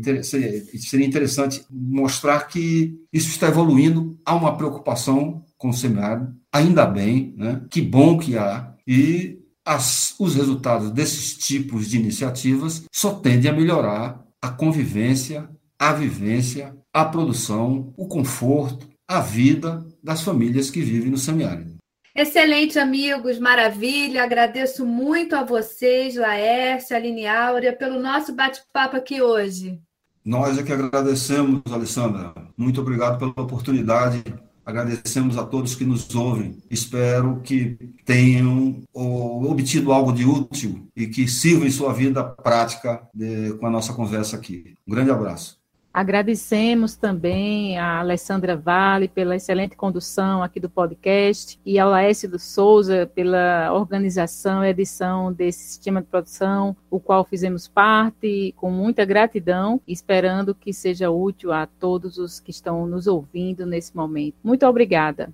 seria 0.79 1.05
interessante 1.05 1.63
mostrar 1.69 2.47
que 2.47 2.99
isso 3.11 3.29
está 3.29 3.47
evoluindo, 3.47 4.17
há 4.25 4.35
uma 4.35 4.55
preocupação 4.57 5.43
com 5.57 5.69
o 5.69 5.73
semiárido, 5.73 6.33
ainda 6.51 6.85
bem, 6.85 7.33
né? 7.37 7.61
que 7.69 7.81
bom 7.81 8.17
que 8.17 8.37
há, 8.37 8.73
e 8.85 9.39
as, 9.65 10.15
os 10.17 10.35
resultados 10.35 10.91
desses 10.91 11.35
tipos 11.37 11.89
de 11.89 11.97
iniciativas 11.97 12.83
só 12.91 13.15
tendem 13.15 13.51
a 13.51 13.53
melhorar 13.53 14.26
a 14.47 14.51
convivência, 14.51 15.49
a 15.77 15.91
vivência, 15.91 16.73
a 16.93 17.03
produção, 17.03 17.93
o 17.97 18.07
conforto, 18.07 18.87
a 19.05 19.19
vida 19.19 19.85
das 20.01 20.21
famílias 20.21 20.69
que 20.69 20.81
vivem 20.81 21.11
no 21.11 21.17
semiárido. 21.17 21.75
Excelente, 22.15 22.79
amigos, 22.79 23.39
maravilha. 23.39 24.23
Agradeço 24.23 24.85
muito 24.85 25.35
a 25.35 25.43
vocês, 25.43 26.15
Laércio, 26.15 26.95
Aline 26.95 27.27
Áurea, 27.27 27.75
pelo 27.75 27.99
nosso 27.99 28.33
bate-papo 28.33 28.95
aqui 28.95 29.21
hoje. 29.21 29.81
Nós 30.23 30.57
é 30.57 30.63
que 30.63 30.71
agradecemos, 30.71 31.61
Alessandra. 31.69 32.33
Muito 32.55 32.79
obrigado 32.79 33.19
pela 33.19 33.45
oportunidade 33.45 34.23
Agradecemos 34.67 35.37
a 35.37 35.45
todos 35.45 35.75
que 35.75 35.85
nos 35.85 36.13
ouvem. 36.13 36.61
Espero 36.69 37.39
que 37.39 37.77
tenham 38.03 38.83
obtido 38.93 39.93
algo 39.93 40.11
de 40.11 40.25
útil 40.25 40.89
e 40.93 41.07
que 41.07 41.25
sirva 41.25 41.65
em 41.65 41.71
sua 41.71 41.93
vida 41.93 42.21
prática 42.21 43.07
de, 43.13 43.53
com 43.53 43.65
a 43.65 43.69
nossa 43.69 43.93
conversa 43.93 44.35
aqui. 44.35 44.75
Um 44.85 44.93
grande 44.93 45.09
abraço. 45.09 45.57
Agradecemos 45.97 46.95
também 46.95 47.79
a 47.79 48.01
Alessandra 48.01 48.55
Vale 48.55 49.07
pela 49.07 49.35
excelente 49.35 49.75
condução 49.75 50.43
aqui 50.43 50.59
do 50.59 50.69
podcast 50.69 51.59
e 51.65 51.79
ao 51.79 51.89
Laércio 51.89 52.29
do 52.29 52.37
Souza 52.37 53.09
pela 53.15 53.73
organização 53.73 54.63
e 54.63 54.69
edição 54.69 55.33
desse 55.33 55.57
sistema 55.57 55.99
de 55.99 56.07
produção, 56.07 56.77
o 56.91 56.99
qual 56.99 57.25
fizemos 57.25 57.67
parte 57.67 58.53
com 58.57 58.69
muita 58.69 59.03
gratidão, 59.05 59.81
esperando 59.87 60.53
que 60.53 60.71
seja 60.71 61.09
útil 61.09 61.51
a 61.51 61.65
todos 61.65 62.19
os 62.19 62.39
que 62.39 62.51
estão 62.51 62.85
nos 62.85 63.07
ouvindo 63.07 63.65
nesse 63.65 63.97
momento. 63.97 64.35
Muito 64.43 64.67
obrigada. 64.67 65.33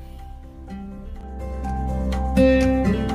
thank 2.35 2.87
you 2.95 3.10